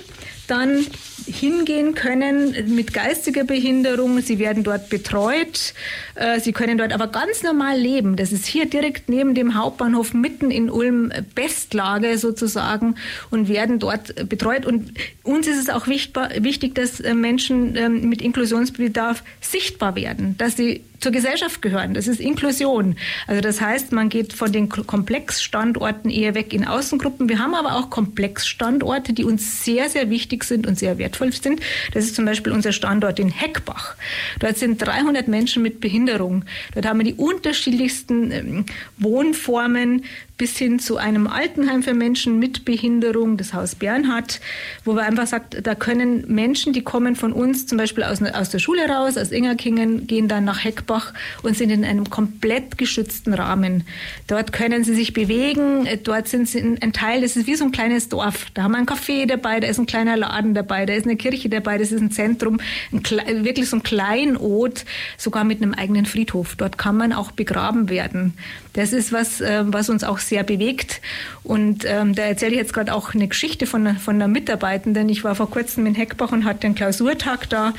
[0.48, 0.86] dann
[1.26, 4.20] hingehen können mit geistiger Behinderung.
[4.22, 5.74] Sie werden dort betreut.
[6.16, 8.16] Äh, sie können dort aber ganz normal leben.
[8.16, 12.96] Das ist hier direkt neben dem Hauptbahnhof mitten in Ulm Bestlage sozusagen
[13.30, 14.66] und werden dort betreut.
[14.66, 20.58] Und uns ist es auch wichtig, dass äh, Menschen ähm, mit Inklusionsbedarf sichtbar werden, dass
[20.58, 21.94] sie zur Gesellschaft gehören.
[21.94, 22.96] Das ist Inklusion.
[23.28, 27.30] Also das heißt, man geht von den Komplexstandorten eher weg in Außengruppen.
[27.30, 31.60] Wir haben aber auch Komplexstandorte, die uns sehr, sehr wichtig sind und sehr wertvoll sind.
[31.94, 33.96] Das ist zum Beispiel unser Standort in Heckbach.
[34.40, 36.46] Dort sind 300 Menschen mit Behinderung.
[36.74, 38.66] Dort haben wir die unterschiedlichsten ähm,
[38.98, 40.06] Wohnformen,
[40.38, 44.42] bis hin zu einem Altenheim für Menschen mit Behinderung, das Haus Bernhard,
[44.84, 48.50] wo wir einfach sagt, da können Menschen, die kommen von uns zum Beispiel aus, aus
[48.50, 51.14] der Schule raus, aus Ingerkingen, gehen dann nach Heckbach
[51.44, 53.84] und sind in einem komplett geschützten Rahmen.
[54.28, 57.72] Dort können sie sich bewegen, dort sind sie ein Teil, das ist wie so ein
[57.72, 58.48] kleines Dorf.
[58.56, 61.16] Da haben wir ein Café dabei, da ist ein kleiner Laden dabei, da ist eine
[61.16, 62.60] Kirche dabei, das ist ein Zentrum,
[62.92, 64.84] ein, wirklich so ein Kleinod,
[65.18, 66.56] sogar mit einem eigenen Friedhof.
[66.56, 68.34] Dort kann man auch begraben werden.
[68.74, 71.02] Das ist was, äh, was uns auch sehr bewegt.
[71.44, 75.10] Und ähm, da erzähle ich jetzt gerade auch eine Geschichte von, von einer Mitarbeitenden.
[75.10, 77.74] Ich war vor kurzem in Heckbach und hatte einen Klausurtag da.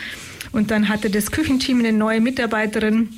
[0.52, 3.08] Und dann hatte das Küchenteam eine neue Mitarbeiterin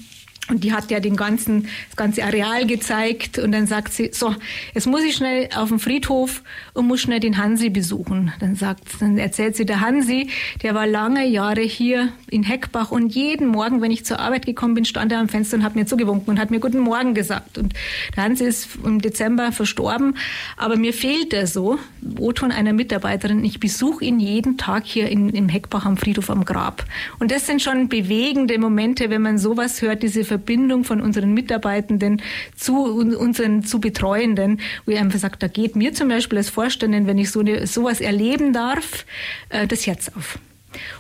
[0.49, 4.35] und die hat ja den ganzen, das ganze Areal gezeigt und dann sagt sie, so,
[4.75, 6.43] jetzt muss ich schnell auf den Friedhof
[6.73, 8.33] und muss schnell den Hansi besuchen.
[8.39, 10.31] Dann sagt, dann erzählt sie, der Hansi,
[10.63, 14.75] der war lange Jahre hier in Heckbach und jeden Morgen, wenn ich zur Arbeit gekommen
[14.75, 17.59] bin, stand er am Fenster und hat mir zugewunken und hat mir guten Morgen gesagt.
[17.59, 17.75] Und
[18.15, 20.17] der Hansi ist im Dezember verstorben,
[20.57, 21.79] aber mir fehlt er so,
[22.19, 26.45] O-Ton einer Mitarbeiterin, ich besuche ihn jeden Tag hier in, im Heckbach am Friedhof am
[26.45, 26.85] Grab.
[27.19, 32.21] Und das sind schon bewegende Momente, wenn man sowas hört, diese Verbindung von unseren Mitarbeitenden
[32.55, 37.07] zu unseren zu Betreuenden, wo ich einfach sage, da geht mir zum Beispiel als Vorständin,
[37.07, 39.07] wenn ich so eine, sowas erleben darf,
[39.49, 40.39] äh, das Herz auf.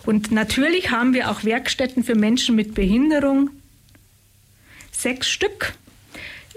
[0.06, 3.50] Und natürlich haben wir auch Werkstätten für Menschen mit Behinderung.
[4.90, 5.74] Sechs Stück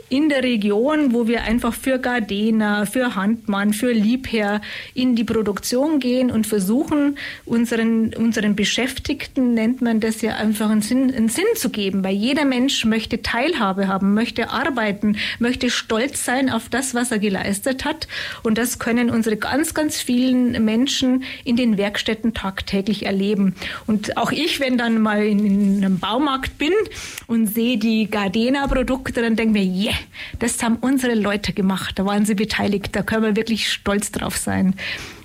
[0.10, 4.62] in der Region, wo wir einfach für Gardena, für Handmann, für Liebherr
[4.93, 10.82] in die Produktion gehen und versuchen, unseren, unseren Beschäftigten, nennt man das ja, einfach einen
[10.82, 12.03] Sinn, einen Sinn zu geben.
[12.03, 17.20] Weil jeder Mensch möchte Teilhabe haben, möchte arbeiten, möchte stolz sein auf das, was er
[17.20, 18.07] geleistet hat.
[18.41, 23.55] Und das können unsere ganz, ganz vielen Menschen in den Werkstätten tagtäglich erleben.
[23.86, 26.74] Und auch ich, wenn dann mal in, in einem Baumarkt bin
[27.28, 29.99] und sehe die Gardena-Produkte, dann denke mir, yeah,
[30.39, 34.38] das haben unsere Leute gemacht, da waren sie beteiligt, da können wir wirklich stolz drauf
[34.38, 34.76] sein.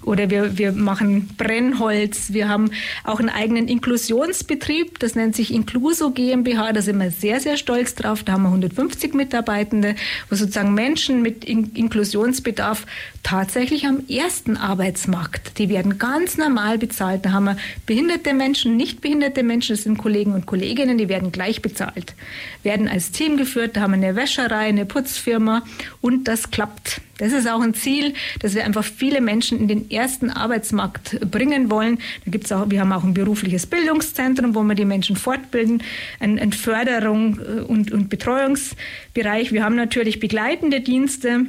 [0.05, 2.33] Oder wir, wir machen Brennholz.
[2.33, 2.71] Wir haben
[3.05, 4.99] auch einen eigenen Inklusionsbetrieb.
[4.99, 6.73] Das nennt sich Incluso GmbH.
[6.73, 8.23] Da sind wir sehr, sehr stolz drauf.
[8.23, 9.95] Da haben wir 150 Mitarbeitende,
[10.29, 12.87] wo sozusagen Menschen mit In Inklusionsbedarf
[13.25, 17.25] tatsächlich am ersten Arbeitsmarkt, die werden ganz normal bezahlt.
[17.25, 21.33] Da haben wir behinderte Menschen, nicht behinderte Menschen, das sind Kollegen und Kolleginnen, die werden
[21.33, 22.15] gleich bezahlt.
[22.63, 23.77] Werden als Team geführt.
[23.77, 25.63] Da haben wir eine Wäscherei, eine Putzfirma
[26.01, 27.01] und das klappt.
[27.19, 31.71] Das ist auch ein Ziel, dass wir einfach viele Menschen in den ersten Arbeitsmarkt bringen
[31.71, 31.99] wollen.
[32.25, 35.83] Da gibt's auch, wir haben auch ein berufliches Bildungszentrum, wo wir die Menschen fortbilden,
[36.21, 39.53] ein, ein Förderung äh, und, und Betreuungsbereich.
[39.53, 41.47] Wir haben natürlich begleitende Dienste.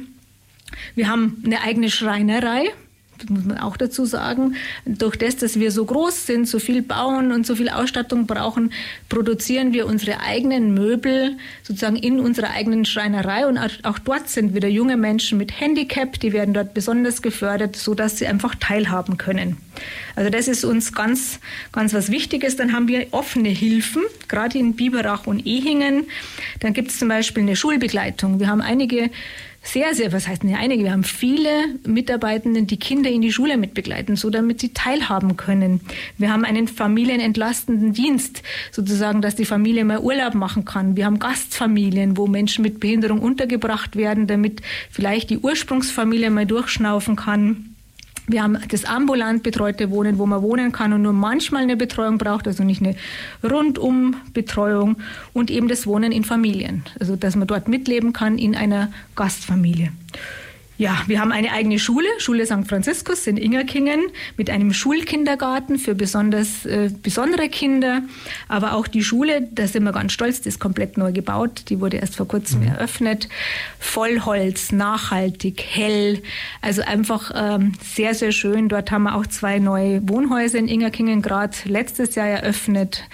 [0.94, 2.66] Wir haben eine eigene Schreinerei
[3.28, 7.32] muss man auch dazu sagen, durch das, dass wir so groß sind, so viel bauen
[7.32, 8.72] und so viel Ausstattung brauchen,
[9.08, 14.68] produzieren wir unsere eigenen Möbel sozusagen in unserer eigenen Schreinerei und auch dort sind wieder
[14.68, 19.56] junge Menschen mit Handicap, die werden dort besonders gefördert, so dass sie einfach teilhaben können.
[20.14, 21.40] Also das ist uns ganz,
[21.72, 22.56] ganz was Wichtiges.
[22.56, 26.06] Dann haben wir offene Hilfen, gerade in Biberach und Ehingen.
[26.60, 28.40] Dann gibt es zum Beispiel eine Schulbegleitung.
[28.40, 29.10] Wir haben einige
[29.66, 31.50] sehr, sehr, was heißt nicht einige, wir haben viele
[31.84, 35.80] Mitarbeitenden, die Kinder in die Schule mitbegleiten, so damit sie teilhaben können.
[36.18, 40.96] Wir haben einen familienentlastenden Dienst, sozusagen, dass die Familie mal Urlaub machen kann.
[40.96, 47.16] Wir haben Gastfamilien, wo Menschen mit Behinderung untergebracht werden, damit vielleicht die Ursprungsfamilie mal durchschnaufen
[47.16, 47.75] kann.
[48.28, 52.18] Wir haben das ambulant betreute Wohnen, wo man wohnen kann und nur manchmal eine Betreuung
[52.18, 52.96] braucht, also nicht eine
[53.44, 54.96] Rundumbetreuung
[55.32, 59.92] und eben das Wohnen in Familien, also dass man dort mitleben kann in einer Gastfamilie.
[60.78, 62.68] Ja, wir haben eine eigene Schule, Schule St.
[62.68, 64.00] Franziskus in Ingerkingen,
[64.36, 68.02] mit einem Schulkindergarten für besonders äh, besondere Kinder.
[68.48, 71.64] Aber auch die Schule, da sind wir ganz stolz, die ist komplett neu gebaut.
[71.68, 72.68] Die wurde erst vor kurzem mhm.
[72.68, 73.28] eröffnet.
[73.78, 76.22] Vollholz, nachhaltig, hell.
[76.60, 78.68] Also einfach ähm, sehr, sehr schön.
[78.68, 83.04] Dort haben wir auch zwei neue Wohnhäuser in Ingerkingen gerade letztes Jahr eröffnet.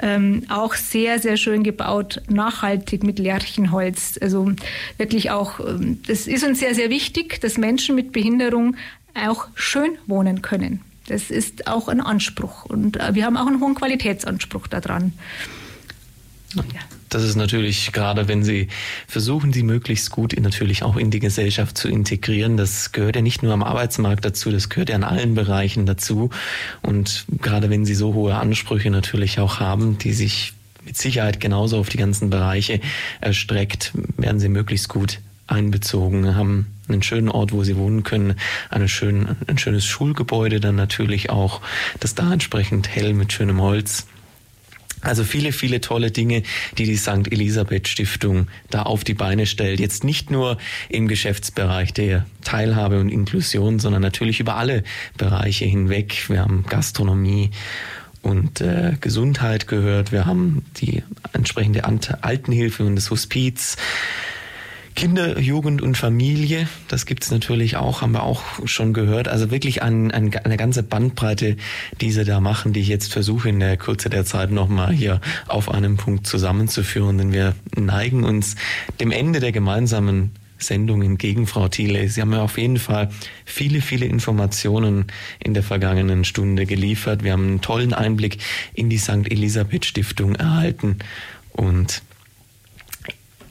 [0.00, 4.18] Ähm, auch sehr, sehr schön gebaut, nachhaltig mit Lärchenholz.
[4.22, 4.52] Also
[4.96, 8.76] wirklich auch, ähm, das ist uns sehr, sehr wichtig, dass Menschen mit Behinderung
[9.14, 10.80] auch schön wohnen können.
[11.08, 15.12] Das ist auch ein Anspruch und äh, wir haben auch einen hohen Qualitätsanspruch daran.
[16.54, 16.62] Ja.
[17.14, 18.68] Das ist natürlich, gerade wenn Sie
[19.06, 22.56] versuchen, sie möglichst gut in, natürlich auch in die Gesellschaft zu integrieren.
[22.56, 26.30] Das gehört ja nicht nur am Arbeitsmarkt dazu, das gehört ja in allen Bereichen dazu.
[26.80, 30.54] Und gerade wenn Sie so hohe Ansprüche natürlich auch haben, die sich
[30.84, 32.80] mit Sicherheit genauso auf die ganzen Bereiche
[33.20, 38.34] erstreckt, werden Sie möglichst gut einbezogen, haben einen schönen Ort, wo sie wohnen können,
[38.70, 41.60] eine schön, ein schönes Schulgebäude dann natürlich auch,
[42.00, 44.06] das da entsprechend hell mit schönem Holz
[45.02, 46.42] also viele, viele tolle Dinge,
[46.78, 47.30] die die St.
[47.30, 49.80] Elisabeth Stiftung da auf die Beine stellt.
[49.80, 54.84] Jetzt nicht nur im Geschäftsbereich der Teilhabe und Inklusion, sondern natürlich über alle
[55.18, 56.28] Bereiche hinweg.
[56.28, 57.50] Wir haben Gastronomie
[58.22, 60.12] und äh, Gesundheit gehört.
[60.12, 63.76] Wir haben die entsprechende Altenhilfe und das Hospiz.
[64.94, 69.26] Kinder, Jugend und Familie, das gibt's natürlich auch, haben wir auch schon gehört.
[69.28, 71.56] Also wirklich ein, ein, eine ganze Bandbreite,
[72.00, 75.20] die sie da machen, die ich jetzt versuche in der Kürze der Zeit nochmal hier
[75.48, 77.18] auf einem Punkt zusammenzuführen.
[77.18, 78.56] Denn wir neigen uns
[79.00, 82.08] dem Ende der gemeinsamen Sendung entgegen, Frau Thiele.
[82.08, 83.10] Sie haben ja auf jeden Fall
[83.44, 85.06] viele, viele Informationen
[85.38, 87.24] in der vergangenen Stunde geliefert.
[87.24, 88.38] Wir haben einen tollen Einblick
[88.74, 89.30] in die St.
[89.30, 90.98] Elisabeth Stiftung erhalten
[91.50, 92.02] und